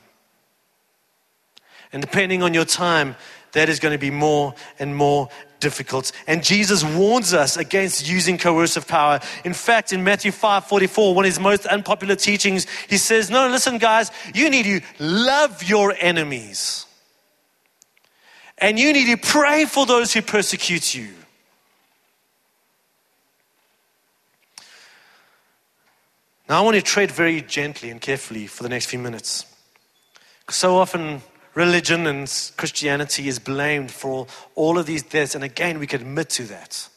And 1.91 2.01
depending 2.01 2.43
on 2.43 2.53
your 2.53 2.65
time, 2.65 3.15
that 3.53 3.69
is 3.69 3.79
going 3.79 3.93
to 3.93 3.97
be 3.97 4.11
more 4.11 4.53
and 4.77 4.95
more 4.95 5.29
difficult. 5.59 6.11
And 6.27 6.43
Jesus 6.43 6.83
warns 6.83 7.33
us 7.33 7.57
against 7.57 8.07
using 8.07 8.37
coercive 8.37 8.87
power. 8.87 9.19
In 9.43 9.53
fact, 9.53 9.93
in 9.93 10.03
Matthew 10.03 10.31
5 10.31 10.65
44, 10.65 11.15
one 11.15 11.25
of 11.25 11.29
his 11.29 11.39
most 11.39 11.65
unpopular 11.65 12.15
teachings, 12.15 12.67
he 12.87 12.97
says, 12.97 13.31
No, 13.31 13.47
listen, 13.47 13.79
guys, 13.79 14.11
you 14.35 14.49
need 14.49 14.63
to 14.63 14.81
love 14.99 15.63
your 15.63 15.95
enemies. 15.99 16.85
And 18.59 18.77
you 18.77 18.91
need 18.93 19.07
to 19.07 19.17
pray 19.17 19.65
for 19.65 19.85
those 19.85 20.13
who 20.13 20.21
persecute 20.21 20.93
you. 20.93 21.13
Now, 26.49 26.59
I 26.59 26.61
want 26.61 26.75
to 26.75 26.81
tread 26.81 27.11
very 27.11 27.41
gently 27.41 27.89
and 27.89 27.99
carefully 27.99 28.47
for 28.47 28.63
the 28.63 28.69
next 28.69 28.85
few 28.85 28.99
minutes. 28.99 29.45
So 30.49 30.77
often, 30.77 31.21
religion 31.53 32.07
and 32.07 32.27
Christianity 32.55 33.27
is 33.27 33.37
blamed 33.37 33.91
for 33.91 34.27
all 34.55 34.77
of 34.77 34.85
these 34.85 35.03
deaths, 35.03 35.35
and 35.35 35.43
again, 35.43 35.77
we 35.77 35.87
can 35.87 36.01
admit 36.01 36.29
to 36.29 36.43
that. 36.43 36.87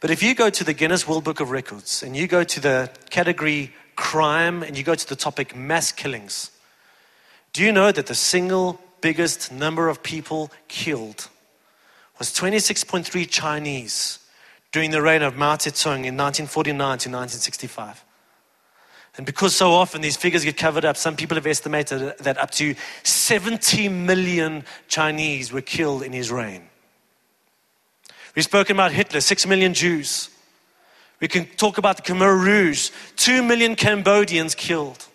But 0.00 0.10
if 0.10 0.22
you 0.22 0.34
go 0.34 0.48
to 0.48 0.64
the 0.64 0.72
Guinness 0.72 1.06
World 1.06 1.22
Book 1.22 1.40
of 1.40 1.50
Records 1.50 2.02
and 2.02 2.16
you 2.16 2.26
go 2.26 2.44
to 2.44 2.60
the 2.60 2.90
category 3.10 3.74
crime 3.94 4.62
and 4.62 4.76
you 4.76 4.82
go 4.82 4.94
to 4.94 5.08
the 5.08 5.14
topic 5.14 5.54
mass 5.54 5.92
killings, 5.92 6.50
do 7.52 7.62
you 7.62 7.72
know 7.72 7.92
that 7.92 8.06
the 8.06 8.14
single 8.14 8.80
biggest 9.02 9.52
number 9.52 9.90
of 9.90 10.02
people 10.02 10.50
killed 10.66 11.28
was 12.18 12.30
26.3 12.30 13.28
Chinese 13.28 14.18
during 14.72 14.90
the 14.90 15.02
reign 15.02 15.22
of 15.22 15.36
Mao 15.36 15.56
Zedong 15.56 16.04
in 16.04 16.16
1949 16.16 16.76
to 16.76 17.08
1965? 17.10 18.04
And 19.16 19.26
because 19.26 19.54
so 19.54 19.72
often 19.72 20.00
these 20.00 20.16
figures 20.16 20.42
get 20.42 20.56
covered 20.56 20.86
up, 20.86 20.96
some 20.96 21.16
people 21.16 21.34
have 21.34 21.46
estimated 21.46 22.16
that 22.18 22.38
up 22.38 22.50
to 22.52 22.74
70 23.02 23.88
million 23.90 24.64
Chinese 24.88 25.52
were 25.52 25.60
killed 25.60 26.02
in 26.02 26.12
his 26.12 26.30
reign. 26.30 26.68
We've 28.34 28.44
spoken 28.44 28.74
about 28.76 28.92
Hitler, 28.92 29.20
6 29.20 29.46
million 29.46 29.74
Jews. 29.74 30.30
We 31.20 31.28
can 31.28 31.44
talk 31.44 31.76
about 31.76 31.98
the 31.98 32.02
Khmer 32.02 32.42
Rouge, 32.42 32.90
2 33.16 33.42
million 33.42 33.76
Cambodians 33.76 34.54
killed. 34.54 35.06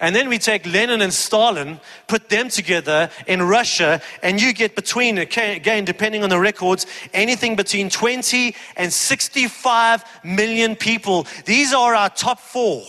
And 0.00 0.16
then 0.16 0.30
we 0.30 0.38
take 0.38 0.64
Lenin 0.64 1.02
and 1.02 1.12
Stalin, 1.12 1.78
put 2.08 2.30
them 2.30 2.48
together 2.48 3.10
in 3.26 3.42
Russia, 3.42 4.00
and 4.22 4.40
you 4.40 4.54
get 4.54 4.74
between, 4.74 5.18
again, 5.18 5.84
depending 5.84 6.22
on 6.22 6.30
the 6.30 6.38
records, 6.38 6.86
anything 7.12 7.54
between 7.54 7.90
20 7.90 8.56
and 8.76 8.90
65 8.90 10.04
million 10.24 10.74
people. 10.74 11.26
These 11.44 11.74
are 11.74 11.94
our 11.94 12.08
top 12.08 12.40
four. 12.40 12.82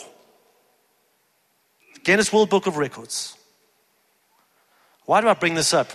Guinness 2.04 2.32
World 2.32 2.50
Book 2.50 2.66
of 2.66 2.78
Records. 2.78 3.38
Why 5.06 5.20
do 5.20 5.28
I 5.28 5.34
bring 5.34 5.56
this 5.56 5.74
up? 5.74 5.92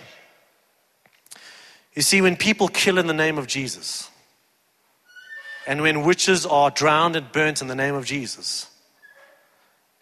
You 1.95 2.03
see, 2.03 2.21
when 2.21 2.37
people 2.37 2.69
kill 2.69 2.99
in 2.99 3.07
the 3.07 3.15
name 3.15 3.39
of 3.39 3.47
Jesus, 3.47 4.11
and 5.67 5.81
when 5.81 6.03
witches 6.03 6.45
are 6.45 6.71
drowned 6.71 7.17
and 7.17 7.33
burnt 7.33 7.63
in 7.63 7.69
the 7.69 7.75
name 7.75 7.95
of 7.95 8.05
Jesus, 8.05 8.69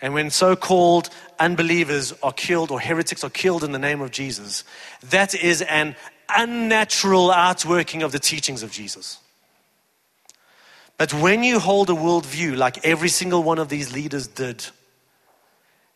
and 0.04 0.12
when 0.12 0.28
so 0.28 0.54
called 0.54 1.08
unbelievers 1.38 2.12
are 2.22 2.30
killed 2.30 2.70
or 2.70 2.78
heretics 2.78 3.24
are 3.24 3.30
killed 3.30 3.64
in 3.64 3.72
the 3.72 3.78
name 3.78 4.02
of 4.02 4.10
Jesus, 4.10 4.62
that 5.08 5.34
is 5.34 5.62
an 5.62 5.96
unnatural 6.28 7.30
outworking 7.30 8.02
of 8.02 8.12
the 8.12 8.18
teachings 8.18 8.62
of 8.62 8.70
Jesus. 8.70 9.16
But 10.98 11.14
when 11.14 11.42
you 11.42 11.58
hold 11.58 11.88
a 11.88 11.94
worldview 11.94 12.54
like 12.54 12.84
every 12.84 13.08
single 13.08 13.42
one 13.42 13.58
of 13.58 13.70
these 13.70 13.94
leaders 13.94 14.26
did, 14.26 14.66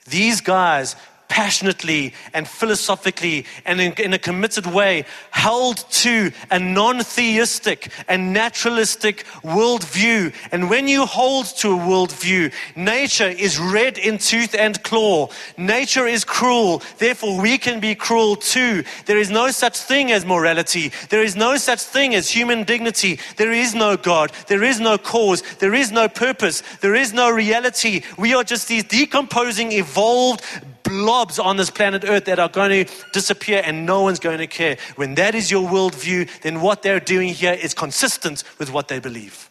these 0.09 0.41
guys 0.41 0.97
passionately 1.29 2.15
and 2.33 2.49
philosophically 2.49 3.45
and 3.65 3.81
in, 3.81 3.93
in, 3.95 4.13
a 4.13 4.19
committed 4.19 4.67
way 4.67 5.05
held 5.31 5.77
to 5.91 6.33
a 6.51 6.59
non 6.59 7.01
theistic 7.01 7.93
and 8.09 8.33
naturalistic 8.33 9.25
worldview. 9.43 10.35
And 10.51 10.71
when 10.71 10.89
you 10.89 11.07
hold 11.07 11.47
to 11.59 11.75
a 11.75 11.79
worldview, 11.79 12.53
nature 12.75 13.29
is 13.29 13.59
red 13.59 13.99
in 13.99 14.19
tooth 14.19 14.55
and 14.55 14.83
claw. 14.83 15.29
Nature 15.57 16.07
is 16.07 16.25
cruel, 16.25 16.83
therefore 16.99 17.41
we 17.41 17.59
can 17.59 17.81
be 17.81 17.95
cruel 17.95 18.37
too. 18.37 18.83
There 19.07 19.19
is 19.19 19.31
no 19.31 19.51
such 19.51 19.79
thing 19.79 20.11
as 20.13 20.25
morality. 20.25 20.93
There 21.11 21.23
is 21.23 21.37
no 21.37 21.57
such 21.57 21.81
thing 21.81 22.15
as 22.15 22.31
human 22.31 22.65
dignity. 22.65 23.21
There 23.37 23.53
is 23.53 23.75
no 23.75 23.97
God. 23.97 24.33
There 24.47 24.65
is 24.65 24.81
no 24.81 24.99
cause. 24.99 25.43
There 25.59 25.75
is 25.75 25.93
no 25.93 26.09
purpose. 26.09 26.63
There 26.81 26.95
is 26.95 27.13
no 27.13 27.31
reality. 27.31 28.03
We 28.17 28.35
are 28.35 28.45
just 28.45 28.69
these 28.69 28.85
decomposing, 28.85 29.73
evolved, 29.73 30.43
blobs 30.89 31.39
on 31.39 31.57
this 31.57 31.71
planet 31.71 32.05
Earth 32.07 32.25
that 32.25 32.39
are 32.39 32.49
going 32.49 32.85
to 32.85 32.93
disappear 33.13 33.63
and 33.65 33.87
no 33.87 34.03
one's 34.03 34.19
going 34.19 34.39
to 34.39 34.47
care. 34.47 34.79
When 34.97 35.15
that 35.15 35.35
is 35.35 35.51
your 35.51 35.69
worldview, 35.69 36.41
then 36.41 36.61
what 36.61 36.83
they're 36.83 37.01
doing 37.01 37.29
here 37.29 37.53
is 37.53 37.75
consistent 37.75 38.45
with 38.59 38.73
what 38.73 38.89
they 38.89 38.99
believe. 38.99 39.51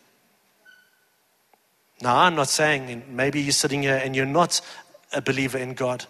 Now, 2.02 2.18
I'm 2.18 2.36
not 2.36 2.48
saying, 2.48 3.04
maybe 3.10 3.42
you're 3.42 3.52
sitting 3.52 3.82
here 3.82 4.00
and 4.04 4.16
you're 4.16 4.26
not 4.26 4.62
a 5.14 5.22
believer 5.22 5.58
in 5.58 5.74
God. 5.74 6.06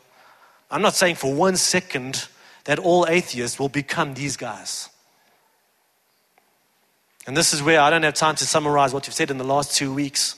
I'm 0.69 0.81
not 0.81 0.95
saying 0.95 1.15
for 1.15 1.33
one 1.33 1.55
second 1.55 2.27
that 2.65 2.79
all 2.79 3.07
atheists 3.07 3.57
will 3.57 3.69
become 3.69 4.13
these 4.13 4.35
guys. 4.35 4.89
And 7.25 7.35
this 7.35 7.53
is 7.53 7.61
where 7.61 7.79
I 7.79 7.89
don't 7.89 8.03
have 8.03 8.13
time 8.13 8.35
to 8.35 8.45
summarize 8.45 8.93
what 8.93 9.07
you've 9.07 9.13
said 9.13 9.31
in 9.31 9.37
the 9.37 9.43
last 9.43 9.75
two 9.75 9.93
weeks. 9.93 10.35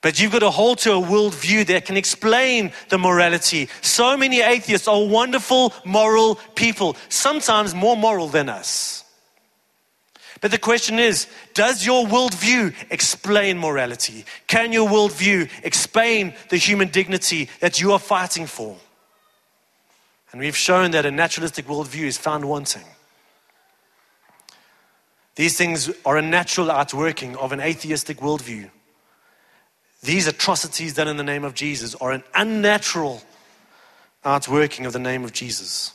But 0.00 0.20
you've 0.20 0.32
got 0.32 0.40
to 0.40 0.50
hold 0.50 0.78
to 0.78 0.92
a 0.92 1.00
worldview 1.00 1.66
that 1.66 1.84
can 1.84 1.96
explain 1.96 2.72
the 2.88 2.98
morality. 2.98 3.68
So 3.80 4.16
many 4.16 4.40
atheists 4.40 4.86
are 4.86 5.04
wonderful, 5.04 5.72
moral 5.84 6.36
people, 6.54 6.96
sometimes 7.08 7.74
more 7.74 7.96
moral 7.96 8.28
than 8.28 8.48
us. 8.48 9.04
But 10.40 10.52
the 10.52 10.58
question 10.58 11.00
is 11.00 11.26
Does 11.52 11.84
your 11.84 12.06
worldview 12.06 12.74
explain 12.90 13.58
morality? 13.58 14.24
Can 14.46 14.72
your 14.72 14.88
worldview 14.88 15.50
explain 15.64 16.32
the 16.48 16.56
human 16.56 16.88
dignity 16.88 17.48
that 17.58 17.80
you 17.80 17.92
are 17.92 17.98
fighting 17.98 18.46
for? 18.46 18.76
And 20.30 20.40
we've 20.40 20.56
shown 20.56 20.92
that 20.92 21.06
a 21.06 21.10
naturalistic 21.10 21.66
worldview 21.66 22.04
is 22.04 22.18
found 22.18 22.44
wanting. 22.44 22.84
These 25.34 25.56
things 25.56 25.90
are 26.04 26.16
a 26.16 26.22
natural 26.22 26.70
outworking 26.70 27.36
of 27.36 27.52
an 27.52 27.60
atheistic 27.60 28.18
worldview. 28.18 28.70
These 30.02 30.26
atrocities 30.26 30.94
done 30.94 31.08
in 31.08 31.16
the 31.16 31.24
name 31.24 31.44
of 31.44 31.54
Jesus 31.54 31.94
are 31.96 32.12
an 32.12 32.22
unnatural 32.34 33.22
outworking 34.24 34.86
of 34.86 34.92
the 34.92 34.98
name 34.98 35.24
of 35.24 35.32
Jesus. 35.32 35.92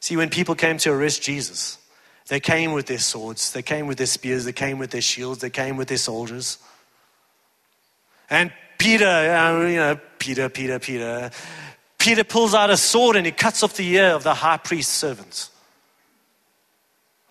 See, 0.00 0.16
when 0.16 0.30
people 0.30 0.54
came 0.54 0.78
to 0.78 0.92
arrest 0.92 1.22
Jesus, 1.22 1.78
they 2.28 2.40
came 2.40 2.72
with 2.72 2.86
their 2.86 2.98
swords, 2.98 3.52
they 3.52 3.62
came 3.62 3.86
with 3.86 3.98
their 3.98 4.06
spears, 4.06 4.44
they 4.44 4.52
came 4.52 4.78
with 4.78 4.90
their 4.90 5.00
shields, 5.00 5.40
they 5.40 5.50
came 5.50 5.76
with 5.76 5.88
their 5.88 5.98
soldiers. 5.98 6.58
And 8.30 8.52
Peter, 8.76 9.06
uh, 9.06 9.66
you 9.66 9.76
know, 9.76 9.98
Peter, 10.18 10.48
Peter, 10.48 10.78
Peter, 10.78 11.30
Peter 11.98 12.22
pulls 12.22 12.54
out 12.54 12.70
a 12.70 12.76
sword 12.76 13.16
and 13.16 13.26
he 13.26 13.32
cuts 13.32 13.62
off 13.62 13.76
the 13.76 13.88
ear 13.88 14.10
of 14.10 14.22
the 14.22 14.34
high 14.34 14.56
priest's 14.56 14.94
servant. 14.94 15.48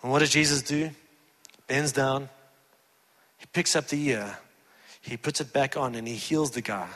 And 0.01 0.11
what 0.11 0.19
does 0.19 0.29
Jesus 0.29 0.61
do? 0.61 0.89
Bends 1.67 1.91
down, 1.91 2.29
he 3.37 3.45
picks 3.53 3.75
up 3.75 3.87
the 3.87 4.09
ear, 4.09 4.37
he 5.07 5.15
puts 5.17 5.39
it 5.39 5.53
back 5.53 5.77
on, 5.77 5.95
and 5.95 6.07
he 6.07 6.15
heals 6.15 6.51
the 6.51 6.61
guy. 6.61 6.89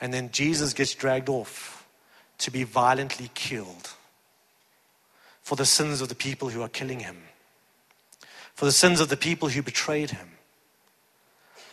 And 0.00 0.12
then 0.12 0.30
Jesus 0.32 0.72
gets 0.72 0.94
dragged 0.94 1.28
off 1.28 1.86
to 2.38 2.50
be 2.50 2.64
violently 2.64 3.30
killed 3.34 3.90
for 5.42 5.56
the 5.56 5.64
sins 5.64 6.00
of 6.00 6.08
the 6.08 6.14
people 6.14 6.48
who 6.48 6.62
are 6.62 6.68
killing 6.68 7.00
him, 7.00 7.22
for 8.54 8.64
the 8.64 8.72
sins 8.72 9.00
of 9.00 9.08
the 9.08 9.16
people 9.16 9.48
who 9.48 9.62
betrayed 9.62 10.10
him, 10.10 10.30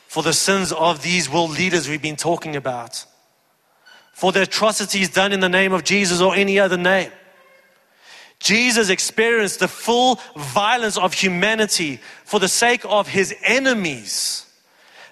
for 0.08 0.22
the 0.22 0.34
sins 0.34 0.72
of 0.72 1.02
these 1.02 1.30
world 1.30 1.52
leaders 1.52 1.90
we've 1.90 2.02
been 2.02 2.16
talking 2.16 2.56
about, 2.56 3.06
for 4.14 4.32
the 4.32 4.44
atrocities 4.44 5.10
done 5.10 5.32
in 5.32 5.40
the 5.40 5.50
name 5.50 5.74
of 5.74 5.84
Jesus 5.84 6.22
or 6.22 6.36
any 6.36 6.60
other 6.60 6.78
name. 6.78 7.12
Jesus 8.40 8.90
experienced 8.90 9.60
the 9.60 9.68
full 9.68 10.20
violence 10.36 10.98
of 10.98 11.14
humanity 11.14 12.00
for 12.24 12.40
the 12.40 12.48
sake 12.48 12.82
of 12.86 13.08
his 13.08 13.36
enemies, 13.44 14.46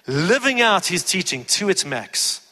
living 0.06 0.60
out 0.60 0.86
his 0.86 1.02
teaching 1.02 1.44
to 1.44 1.68
its 1.68 1.84
max. 1.84 2.46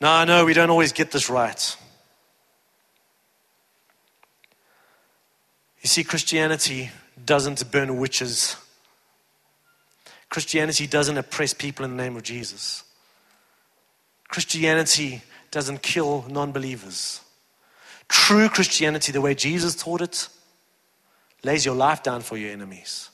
Now, 0.00 0.16
I 0.16 0.24
know 0.24 0.44
we 0.44 0.54
don't 0.54 0.70
always 0.70 0.92
get 0.92 1.10
this 1.10 1.28
right. 1.28 1.76
You 5.82 5.88
see, 5.88 6.04
Christianity 6.04 6.90
doesn't 7.24 7.70
burn 7.70 7.98
witches. 7.98 8.56
Christianity 10.28 10.86
doesn't 10.86 11.18
oppress 11.18 11.54
people 11.54 11.84
in 11.84 11.96
the 11.96 12.02
name 12.02 12.16
of 12.16 12.22
Jesus. 12.22 12.84
Christianity 14.28 15.22
doesn't 15.50 15.82
kill 15.82 16.24
non 16.28 16.52
believers. 16.52 17.20
True 18.08 18.48
Christianity, 18.48 19.12
the 19.12 19.20
way 19.20 19.34
Jesus 19.34 19.74
taught 19.74 20.00
it, 20.00 20.28
lays 21.42 21.64
your 21.64 21.74
life 21.74 22.02
down 22.02 22.22
for 22.22 22.36
your 22.36 22.50
enemies, 22.50 23.10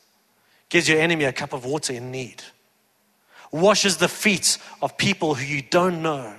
gives 0.69 0.89
your 0.89 1.01
enemy 1.01 1.25
a 1.25 1.33
cup 1.33 1.53
of 1.53 1.65
water 1.65 1.93
in 1.93 2.11
need, 2.11 2.43
washes 3.53 3.97
the 3.97 4.09
feet 4.09 4.59
of 4.83 4.97
people 4.97 5.35
who 5.35 5.45
you 5.45 5.63
don't 5.63 6.03
know. 6.03 6.35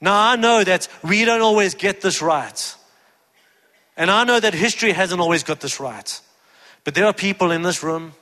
Now, 0.00 0.30
I 0.30 0.36
know 0.36 0.62
that 0.62 0.88
we 1.02 1.24
don't 1.24 1.40
always 1.40 1.74
get 1.74 2.00
this 2.00 2.20
right. 2.20 2.76
And 3.96 4.10
I 4.10 4.24
know 4.24 4.38
that 4.38 4.52
history 4.52 4.92
hasn't 4.92 5.20
always 5.20 5.42
got 5.42 5.60
this 5.60 5.80
right. 5.80 6.20
But 6.84 6.94
there 6.94 7.06
are 7.06 7.14
people 7.14 7.50
in 7.50 7.62
this 7.62 7.82
room, 7.82 8.12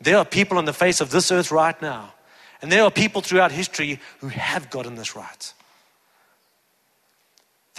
there 0.00 0.16
are 0.16 0.24
people 0.24 0.56
on 0.56 0.64
the 0.64 0.72
face 0.72 1.00
of 1.00 1.10
this 1.10 1.30
earth 1.30 1.50
right 1.50 1.80
now, 1.82 2.14
and 2.62 2.72
there 2.72 2.84
are 2.84 2.90
people 2.90 3.20
throughout 3.20 3.52
history 3.52 4.00
who 4.20 4.28
have 4.28 4.70
gotten 4.70 4.94
this 4.94 5.14
right. 5.14 5.52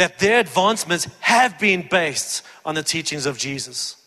That 0.01 0.17
their 0.17 0.39
advancements 0.39 1.07
have 1.19 1.59
been 1.59 1.87
based 1.87 2.41
on 2.65 2.73
the 2.73 2.81
teachings 2.81 3.27
of 3.27 3.37
Jesus. 3.37 3.97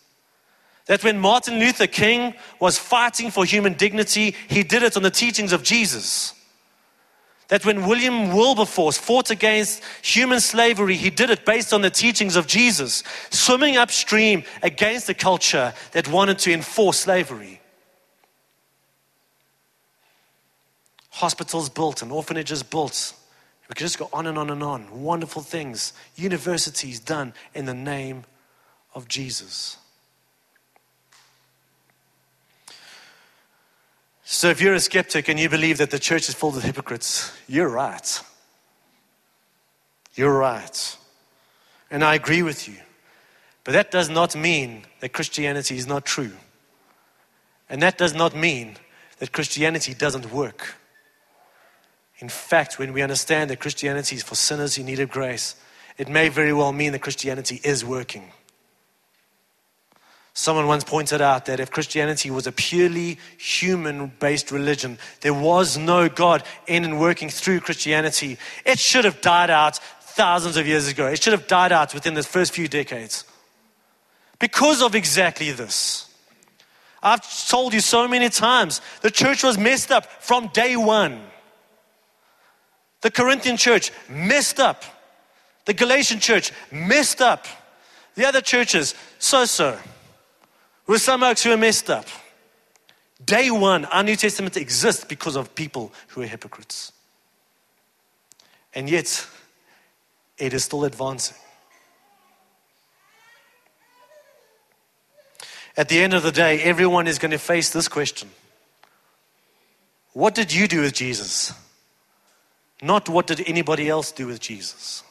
That 0.87 1.05
when 1.05 1.21
Martin 1.21 1.61
Luther 1.61 1.87
King 1.87 2.35
was 2.59 2.77
fighting 2.77 3.31
for 3.31 3.45
human 3.45 3.75
dignity, 3.75 4.35
he 4.49 4.65
did 4.65 4.83
it 4.83 4.97
on 4.97 5.05
the 5.05 5.11
teachings 5.13 5.53
of 5.53 5.63
Jesus. 5.63 6.35
That 7.47 7.65
when 7.65 7.87
William 7.87 8.33
Wilberforce 8.33 8.99
fought 8.99 9.31
against 9.31 9.85
human 10.03 10.41
slavery, 10.41 10.97
he 10.97 11.11
did 11.11 11.31
it 11.31 11.47
based 11.47 11.73
on 11.73 11.83
the 11.83 11.91
teachings 11.91 12.35
of 12.35 12.49
Jesus, 12.49 13.05
swimming 13.31 13.77
upstream 13.77 14.43
against 14.65 15.09
a 15.09 15.15
culture 15.15 15.73
that 15.93 16.09
wanted 16.09 16.41
to 16.41 16.53
enforce 16.53 16.99
slavery. 16.99 17.61
Hospitals 21.11 21.69
built 21.69 22.03
and 22.03 22.11
orphanages 22.11 22.65
built. 22.65 23.15
We 23.69 23.75
could 23.75 23.85
just 23.85 23.99
go 23.99 24.09
on 24.13 24.27
and 24.27 24.37
on 24.37 24.51
and 24.51 24.63
on. 24.63 25.03
Wonderful 25.03 25.43
things. 25.43 25.93
Universities 26.17 27.01
done 27.01 27.33
in 27.55 27.65
the 27.65 27.75
name 27.75 28.25
of 28.95 29.09
Jesus. 29.09 29.79
So 34.25 34.49
if 34.49 34.61
you're 34.61 34.75
a 34.75 34.81
skeptic 34.81 35.29
and 35.29 35.39
you 35.39 35.49
believe 35.49 35.79
that 35.79 35.91
the 35.91 35.99
church 35.99 36.29
is 36.29 36.35
full 36.35 36.57
of 36.57 36.63
hypocrites, 36.63 37.33
you're 37.47 37.69
right. 37.69 38.21
You're 40.15 40.37
right. 40.37 40.97
And 41.91 42.05
I 42.05 42.15
agree 42.15 42.43
with 42.43 42.69
you. 42.69 42.77
But 43.65 43.73
that 43.73 43.91
does 43.91 44.11
not 44.11 44.37
mean 44.37 44.85
that 45.01 45.13
Christianity 45.13 45.77
is 45.77 45.87
not 45.87 46.05
true. 46.05 46.33
And 47.69 47.83
that 47.83 47.97
does 47.97 48.15
not 48.15 48.35
mean 48.35 48.77
that 49.19 49.33
Christianity 49.33 49.95
doesn't 49.95 50.33
work. 50.33 50.75
In 52.19 52.29
fact, 52.29 52.79
when 52.79 52.93
we 52.93 53.03
understand 53.03 53.51
that 53.51 53.61
Christianity 53.61 54.17
is 54.17 54.23
for 54.23 54.35
sinners 54.35 54.77
who 54.77 54.83
need 54.83 55.01
of 55.01 55.11
grace, 55.11 55.57
it 55.99 56.09
may 56.09 56.29
very 56.29 56.53
well 56.53 56.73
mean 56.73 56.93
that 56.93 57.01
Christianity 57.01 57.61
is 57.65 57.85
working. 57.85 58.33
Someone 60.37 60.67
once 60.67 60.83
pointed 60.83 61.21
out 61.21 61.47
that 61.47 61.61
if 61.61 61.71
Christianity 61.71 62.29
was 62.29 62.49
a 62.49 62.53
purely 62.53 63.19
human 63.39 64.09
based 64.19 64.51
religion, 64.51 64.99
there 65.21 65.35
was 65.35 65.79
no 65.79 66.09
God 66.09 66.43
in 66.67 66.85
and 66.85 66.99
working 66.99 67.29
through 67.29 67.61
Christianity. 67.61 68.37
It 68.65 68.81
should 68.81 69.05
have 69.05 69.21
died 69.21 69.51
out 69.51 69.79
thousands 70.01 70.57
of 70.57 70.67
years 70.67 70.89
ago. 70.89 71.07
It 71.07 71.23
should 71.23 71.33
have 71.33 71.47
died 71.47 71.71
out 71.71 71.95
within 71.95 72.15
the 72.15 72.25
first 72.25 72.53
few 72.53 72.67
decades. 72.67 73.25
Because 74.41 74.83
of 74.83 74.97
exactly 74.97 75.53
this. 75.53 76.13
I've 77.01 77.49
told 77.49 77.73
you 77.73 77.81
so 77.81 78.09
many 78.09 78.29
times 78.29 78.81
the 79.03 79.11
church 79.11 79.45
was 79.45 79.57
messed 79.57 79.93
up 79.93 80.07
from 80.07 80.49
day 80.49 80.75
one. 80.75 81.21
The 83.05 83.11
Corinthian 83.11 83.59
church 83.59 83.93
messed 84.09 84.59
up. 84.59 84.83
The 85.67 85.75
Galatian 85.75 86.21
church 86.21 86.53
messed 86.73 87.21
up. 87.21 87.47
The 88.15 88.25
other 88.25 88.41
churches, 88.41 88.95
so 89.19 89.45
so. 89.45 89.79
With 90.87 91.03
some 91.03 91.23
oaks 91.23 91.45
who 91.45 91.53
are 91.53 91.59
messed 91.59 91.91
up. 91.91 92.07
Day 93.23 93.51
one, 93.51 93.85
our 93.85 94.03
New 94.03 94.17
Testament 94.17 94.57
exists 94.57 95.05
because 95.05 95.37
of 95.37 95.55
people 95.55 95.93
who 96.09 96.23
are 96.23 96.27
hypocrites. 96.27 96.93
And 98.73 98.89
yet, 98.89 99.27
it 100.39 100.55
is 100.55 100.65
still 100.65 100.87
advancing. 100.87 101.37
At 105.77 105.91
the 105.91 106.01
end 106.01 106.15
of 106.15 106.23
the 106.23 106.33
day, 106.33 106.63
everyone 106.63 107.07
is 107.07 107.19
going 107.19 107.33
to 107.33 107.39
face 107.39 107.69
this 107.69 107.87
question 107.87 108.31
What 110.15 110.35
did 110.35 110.55
you 110.55 110.67
do 110.67 110.81
with 110.81 110.95
Jesus? 110.95 111.53
Not 112.83 113.09
what 113.09 113.27
did 113.27 113.43
anybody 113.47 113.89
else 113.89 114.13
do 114.13 114.27
with 114.27 114.41
Jesus. 114.41 115.03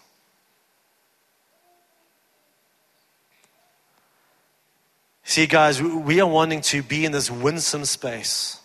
See, 5.23 5.47
guys, 5.47 5.81
we 5.81 6.19
are 6.19 6.27
wanting 6.27 6.61
to 6.61 6.83
be 6.83 7.05
in 7.05 7.11
this 7.11 7.31
winsome 7.31 7.85
space, 7.85 8.59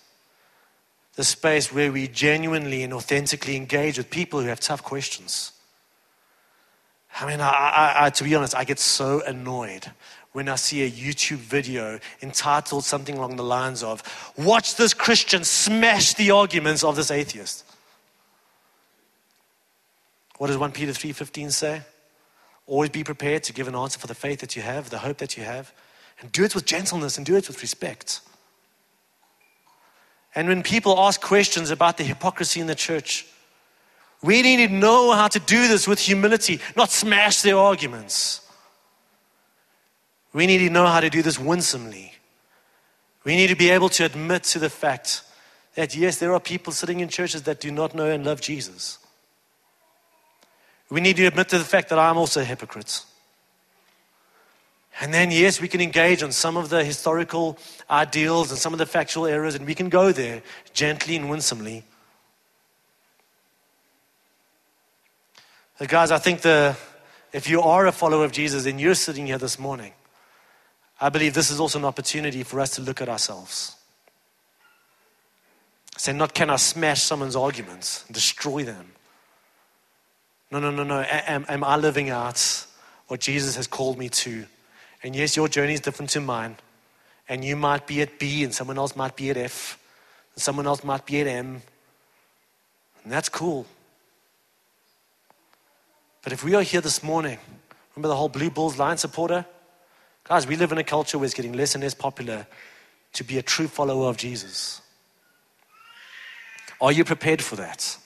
the 1.15 1.25
space 1.25 1.73
where 1.73 1.91
we 1.91 2.09
genuinely 2.09 2.83
and 2.83 2.93
authentically 2.93 3.57
engage 3.57 3.97
with 3.97 4.11
people 4.11 4.41
who 4.41 4.49
have 4.49 4.61
tough 4.61 4.83
questions. 4.83 5.53
I 7.21 7.27
mean, 7.27 7.41
I, 7.41 7.49
I, 7.49 8.07
I, 8.07 8.11
to 8.11 8.25
be 8.25 8.35
honest, 8.35 8.55
I 8.55 8.65
get 8.65 8.79
so 8.79 9.23
annoyed 9.25 9.91
when 10.33 10.49
I 10.49 10.57
see 10.57 10.83
a 10.83 10.91
YouTube 10.91 11.39
video 11.39 11.99
entitled 12.23 12.85
something 12.85 13.17
along 13.17 13.37
the 13.37 13.45
lines 13.45 13.83
of, 13.83 14.03
Watch 14.37 14.77
this 14.77 14.95
Christian 14.95 15.45
smash 15.45 16.15
the 16.15 16.33
arguments 16.33 16.85
of 16.85 16.97
this 16.97 17.11
atheist. 17.11 17.65
What 20.39 20.47
does 20.47 20.57
1 20.57 20.73
Peter 20.73 20.93
3:15 20.93 21.51
say? 21.51 21.83
Always 22.67 22.91
be 22.91 23.05
prepared 23.05 23.43
to 23.45 23.53
give 23.53 23.69
an 23.69 23.75
answer 23.75 23.99
for 23.99 24.07
the 24.07 24.15
faith 24.15 24.41
that 24.41 24.57
you 24.57 24.63
have, 24.63 24.91
the 24.91 24.99
hope 24.99 25.19
that 25.19 25.37
you 25.37 25.45
have. 25.45 25.73
And 26.21 26.33
do 26.33 26.45
it 26.45 26.55
with 26.55 26.65
gentleness 26.65 27.17
and 27.17 27.25
do 27.27 27.37
it 27.37 27.47
with 27.49 27.63
respect. 27.63 28.21
And 30.35 30.49
when 30.49 30.63
people 30.63 30.99
ask 30.99 31.21
questions 31.21 31.71
about 31.71 31.97
the 31.97 32.05
hypocrisy 32.05 32.61
in 32.61 32.67
the 32.67 32.75
church, 32.75 33.27
We 34.23 34.43
need 34.43 34.67
to 34.67 34.73
know 34.73 35.13
how 35.13 35.29
to 35.29 35.39
do 35.39 35.69
this 35.69 35.87
with 35.87 36.01
humility, 36.01 36.61
not 36.77 36.91
smash 36.91 37.43
their 37.43 37.57
arguments. 37.57 38.41
We 40.33 40.47
need 40.47 40.59
to 40.59 40.71
know 40.71 40.87
how 40.87 41.01
to 41.01 41.11
do 41.11 41.23
this 41.23 41.39
winsomely. 41.39 42.15
We 43.25 43.37
need 43.37 43.49
to 43.49 43.57
be 43.57 43.71
able 43.71 43.89
to 43.91 44.05
admit 44.05 44.43
to 44.45 44.59
the 44.59 44.71
fact 44.71 45.23
that, 45.75 45.95
yes, 45.95 46.19
there 46.19 46.33
are 46.35 46.41
people 46.41 46.73
sitting 46.73 47.01
in 47.01 47.09
churches 47.09 47.43
that 47.43 47.61
do 47.61 47.71
not 47.71 47.95
know 47.95 48.11
and 48.11 48.25
love 48.27 48.41
Jesus. 48.41 48.99
We 50.91 51.01
need 51.01 51.17
to 51.17 51.27
admit 51.27 51.51
to 51.51 51.59
the 51.59 51.65
fact 51.65 51.91
that 51.91 51.99
I'm 51.99 52.17
also 52.17 52.41
a 52.41 52.45
hypocrite. 52.45 53.05
And 55.01 55.15
then, 55.15 55.31
yes, 55.31 55.61
we 55.61 55.69
can 55.69 55.81
engage 55.81 56.23
on 56.23 56.33
some 56.33 56.57
of 56.57 56.71
the 56.71 56.83
historical 56.83 57.57
ideals 57.89 58.51
and 58.51 58.59
some 58.59 58.73
of 58.73 58.79
the 58.79 58.87
factual 58.87 59.27
errors, 59.27 59.55
and 59.55 59.65
we 59.67 59.75
can 59.75 59.89
go 59.89 60.11
there 60.11 60.43
gently 60.73 61.15
and 61.15 61.31
winsomely. 61.31 61.85
But 65.79 65.89
guys, 65.89 66.11
I 66.11 66.19
think 66.19 66.41
the, 66.41 66.77
if 67.33 67.49
you 67.49 67.63
are 67.63 67.87
a 67.87 67.93
follower 67.93 68.25
of 68.25 68.33
Jesus 68.33 68.67
and 68.67 68.81
you're 68.81 68.97
sitting 68.97 69.27
here 69.27 69.39
this 69.39 69.59
morning, 69.59 69.93
I 71.01 71.11
believe 71.11 71.35
this 71.35 71.53
is 71.53 71.61
also 71.61 71.79
an 71.79 71.85
opportunity 71.85 72.43
for 72.43 72.59
us 72.59 72.71
to 72.75 72.83
look 72.83 73.01
at 73.01 73.09
ourselves. 73.09 73.77
Say, 75.97 76.13
not 76.13 76.35
can 76.35 76.51
I 76.51 76.57
smash 76.57 77.03
someone's 77.03 77.37
arguments, 77.37 78.05
destroy 78.11 78.65
them. 78.65 78.93
No, 80.51 80.59
no, 80.59 80.71
no, 80.71 80.83
no. 80.83 81.01
Am, 81.01 81.45
am 81.49 81.63
I 81.63 81.77
living 81.77 82.11
out 82.11 82.67
what 83.09 83.21
Jesus 83.21 83.57
has 83.57 83.67
called 83.67 83.99
me 83.99 84.09
to? 84.09 84.47
And 85.03 85.15
yes, 85.15 85.37
your 85.37 85.49
journey 85.49 85.75
is 85.75 85.81
different 85.81 86.11
to 86.11 86.21
mine. 86.21 86.57
And 87.29 87.45
you 87.45 87.57
might 87.57 87.87
be 87.87 88.01
at 88.01 88.19
B, 88.19 88.43
and 88.43 88.55
someone 88.55 88.79
else 88.79 88.97
might 88.97 89.15
be 89.15 89.29
at 89.31 89.37
F, 89.37 89.79
and 90.35 90.43
someone 90.43 90.67
else 90.67 90.83
might 90.83 91.05
be 91.05 91.21
at 91.21 91.27
M. 91.27 91.61
And 93.05 93.13
that's 93.13 93.29
cool. 93.29 93.67
But 96.23 96.33
if 96.33 96.43
we 96.43 96.55
are 96.55 96.63
here 96.63 96.81
this 96.81 97.03
morning, 97.03 97.39
remember 97.95 98.09
the 98.09 98.17
whole 98.17 98.29
Blue 98.29 98.51
Bulls 98.51 98.79
line 98.79 98.97
supporter? 98.97 99.45
Guys, 100.25 100.47
we 100.47 100.57
live 100.57 100.73
in 100.73 100.79
a 100.79 100.85
culture 100.85 101.19
where 101.19 101.27
it's 101.27 101.35
getting 101.35 101.53
less 101.53 101.75
and 101.75 101.85
less 101.85 101.95
popular 101.95 102.47
to 103.15 103.25
be 103.25 103.39
a 103.39 103.43
true 103.43 103.69
follower 103.69 104.09
of 104.09 104.17
Jesus. 104.17 104.81
Are 106.81 106.93
you 106.93 107.05
prepared 107.05 107.43
for 107.43 107.57
that? 107.57 107.97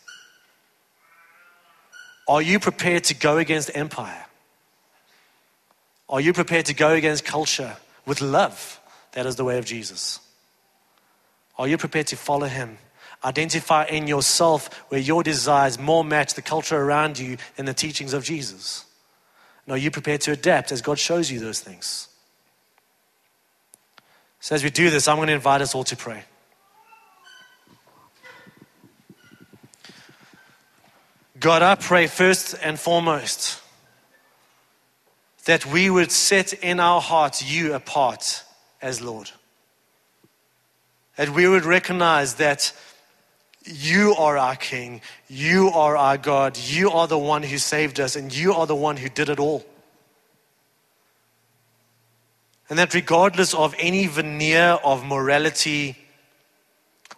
Are 2.28 2.42
you 2.42 2.60
prepared 2.60 3.04
to 3.04 3.14
go 3.14 3.38
against 3.38 3.70
empire? 3.74 4.26
Are 6.08 6.20
you 6.20 6.32
prepared 6.32 6.66
to 6.66 6.74
go 6.74 6.92
against 6.92 7.24
culture 7.24 7.76
with 8.06 8.20
love? 8.20 8.80
That 9.12 9.26
is 9.26 9.36
the 9.36 9.44
way 9.44 9.58
of 9.58 9.64
Jesus. 9.64 10.20
Are 11.58 11.68
you 11.68 11.78
prepared 11.78 12.06
to 12.08 12.16
follow 12.16 12.46
him? 12.46 12.78
Identify 13.24 13.84
in 13.84 14.06
yourself 14.06 14.68
where 14.88 15.00
your 15.00 15.22
desires 15.22 15.78
more 15.78 16.04
match 16.04 16.34
the 16.34 16.42
culture 16.42 16.76
around 16.76 17.18
you 17.18 17.36
than 17.56 17.66
the 17.66 17.74
teachings 17.74 18.12
of 18.12 18.24
Jesus. 18.24 18.84
And 19.64 19.74
are 19.74 19.78
you 19.78 19.90
prepared 19.90 20.22
to 20.22 20.32
adapt 20.32 20.72
as 20.72 20.82
God 20.82 20.98
shows 20.98 21.30
you 21.30 21.38
those 21.38 21.60
things? 21.60 22.08
So, 24.40 24.56
as 24.56 24.64
we 24.64 24.70
do 24.70 24.90
this, 24.90 25.06
I'm 25.06 25.16
going 25.16 25.28
to 25.28 25.34
invite 25.34 25.60
us 25.60 25.74
all 25.74 25.84
to 25.84 25.96
pray. 25.96 26.24
God, 31.42 31.60
I 31.60 31.74
pray 31.74 32.06
first 32.06 32.54
and 32.62 32.78
foremost 32.78 33.60
that 35.44 35.66
we 35.66 35.90
would 35.90 36.12
set 36.12 36.52
in 36.52 36.78
our 36.78 37.00
hearts 37.00 37.42
you 37.42 37.74
apart 37.74 38.44
as 38.80 39.00
Lord. 39.00 39.28
That 41.16 41.30
we 41.30 41.48
would 41.48 41.64
recognize 41.64 42.36
that 42.36 42.72
you 43.64 44.14
are 44.14 44.38
our 44.38 44.54
King, 44.54 45.00
you 45.26 45.70
are 45.70 45.96
our 45.96 46.16
God, 46.16 46.56
you 46.56 46.92
are 46.92 47.08
the 47.08 47.18
one 47.18 47.42
who 47.42 47.58
saved 47.58 47.98
us, 47.98 48.14
and 48.14 48.32
you 48.32 48.52
are 48.54 48.68
the 48.68 48.76
one 48.76 48.96
who 48.96 49.08
did 49.08 49.28
it 49.28 49.40
all. 49.40 49.66
And 52.70 52.78
that 52.78 52.94
regardless 52.94 53.52
of 53.52 53.74
any 53.80 54.06
veneer 54.06 54.78
of 54.84 55.04
morality 55.04 55.98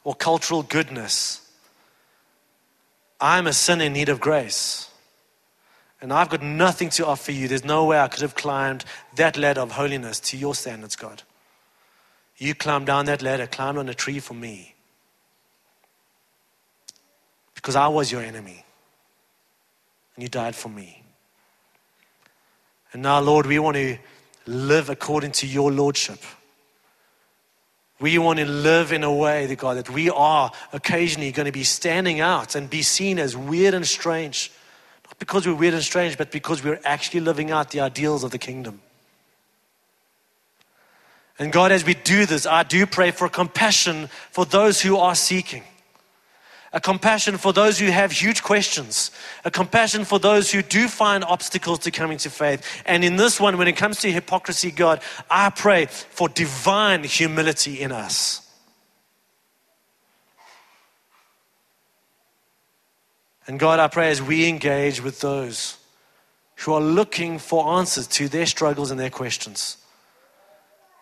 or 0.03 0.14
cultural 0.14 0.62
goodness, 0.62 1.43
I'm 3.20 3.46
a 3.46 3.52
sinner 3.52 3.84
in 3.84 3.92
need 3.92 4.08
of 4.08 4.20
grace. 4.20 4.90
And 6.00 6.12
I've 6.12 6.28
got 6.28 6.42
nothing 6.42 6.90
to 6.90 7.06
offer 7.06 7.32
you. 7.32 7.48
There's 7.48 7.64
no 7.64 7.86
way 7.86 7.98
I 7.98 8.08
could 8.08 8.20
have 8.20 8.34
climbed 8.34 8.84
that 9.16 9.38
ladder 9.38 9.62
of 9.62 9.72
holiness 9.72 10.20
to 10.20 10.36
your 10.36 10.54
standards, 10.54 10.96
God. 10.96 11.22
You 12.36 12.54
climbed 12.54 12.86
down 12.86 13.06
that 13.06 13.22
ladder, 13.22 13.46
climbed 13.46 13.78
on 13.78 13.88
a 13.88 13.94
tree 13.94 14.18
for 14.18 14.34
me. 14.34 14.74
Because 17.54 17.76
I 17.76 17.88
was 17.88 18.12
your 18.12 18.22
enemy. 18.22 18.64
And 20.14 20.22
you 20.22 20.28
died 20.28 20.54
for 20.54 20.68
me. 20.68 21.02
And 22.92 23.02
now, 23.02 23.20
Lord, 23.20 23.46
we 23.46 23.58
want 23.58 23.76
to 23.76 23.98
live 24.46 24.90
according 24.90 25.32
to 25.32 25.46
your 25.46 25.72
lordship. 25.72 26.20
We 28.01 28.18
want 28.18 28.38
to 28.40 28.45
live 28.45 28.92
in 28.92 29.05
a 29.05 29.12
way, 29.12 29.47
that 29.47 29.57
God, 29.57 29.76
that 29.76 29.88
we 29.90 30.11
are 30.11 30.51
occasionally 30.72 31.32
going 31.32 31.47
to 31.47 31.53
be 31.53 31.64
standing 31.64 32.20
out 32.20 32.55
and 32.55 32.68
be 32.68 32.82
seen 32.82 33.18
as 33.18 33.36
weird 33.36 33.74
and 33.74 33.86
strange 33.86 34.51
not 35.14 35.18
because 35.18 35.47
we're 35.47 35.55
weird 35.55 35.74
and 35.74 35.82
strange, 35.82 36.18
but 36.18 36.32
because 36.32 36.64
we're 36.64 36.80
actually 36.84 37.20
living 37.20 37.51
out 37.51 37.70
the 37.70 37.80
ideals 37.80 38.24
of 38.24 38.30
the 38.30 38.38
kingdom. 38.38 38.80
And 41.38 41.53
God, 41.53 41.72
as 41.72 41.84
we 41.84 41.95
do 41.95 42.26
this, 42.26 42.47
I 42.47 42.62
do 42.62 42.86
pray 42.86 43.11
for 43.11 43.28
compassion 43.28 44.09
for 44.30 44.45
those 44.45 44.80
who 44.80 44.97
are 44.97 45.14
seeking. 45.14 45.62
A 46.75 46.81
compassion 46.81 47.39
for 47.39 47.53
those 47.53 47.79
who 47.79 47.87
have 47.87 48.11
huge 48.11 48.43
questions. 48.43 49.12
A 49.45 49.51
compassion 49.51 50.05
for 50.05 50.18
those 50.18 50.51
who 50.51 50.61
do 50.61 50.89
find 50.89 51.22
obstacles 51.22 51.79
to 51.81 51.93
coming 51.93 52.18
to 52.18 52.31
faith. 52.31 52.83
And 52.85 53.05
in 53.05 53.14
this 53.14 53.39
one, 53.41 53.59
when 53.59 53.68
it 53.68 53.77
comes 53.77 54.01
to 54.01 54.11
hypocrisy, 54.11 54.72
God, 54.72 55.01
I 55.31 55.51
pray 55.51 55.87
for 55.87 56.29
divine 56.29 57.05
humility 57.05 57.81
in 57.81 57.93
us. 57.93 58.41
And 63.47 63.61
God, 63.61 63.79
I 63.79 63.87
pray 63.87 64.11
as 64.11 64.20
we 64.20 64.49
engage 64.49 65.01
with 65.01 65.20
those 65.20 65.77
who 66.57 66.72
are 66.72 66.81
looking 66.81 67.39
for 67.39 67.79
answers 67.79 68.09
to 68.09 68.29
their 68.29 68.47
struggles 68.47 68.91
and 68.91 68.99
their 68.99 69.11
questions, 69.11 69.77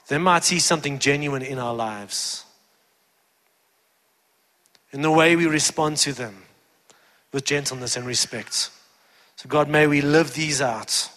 they 0.08 0.18
might 0.18 0.44
see 0.44 0.58
something 0.58 0.98
genuine 0.98 1.42
in 1.42 1.58
our 1.58 1.74
lives, 1.74 2.44
in 4.92 5.02
the 5.02 5.10
way 5.10 5.36
we 5.36 5.46
respond 5.46 5.96
to 5.98 6.12
them 6.12 6.42
with 7.32 7.44
gentleness 7.44 7.96
and 7.96 8.06
respect. 8.06 8.70
So, 9.36 9.48
God, 9.48 9.68
may 9.68 9.86
we 9.86 10.02
live 10.02 10.34
these 10.34 10.60
out. 10.60 11.08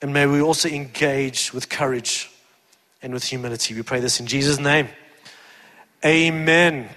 And 0.00 0.12
may 0.12 0.26
we 0.26 0.40
also 0.40 0.68
engage 0.68 1.52
with 1.54 1.68
courage 1.68 2.30
and 3.02 3.12
with 3.12 3.24
humility. 3.24 3.74
We 3.74 3.82
pray 3.82 4.00
this 4.00 4.18
in 4.18 4.26
Jesus' 4.26 4.58
name. 4.58 4.88
Amen. 6.04 6.88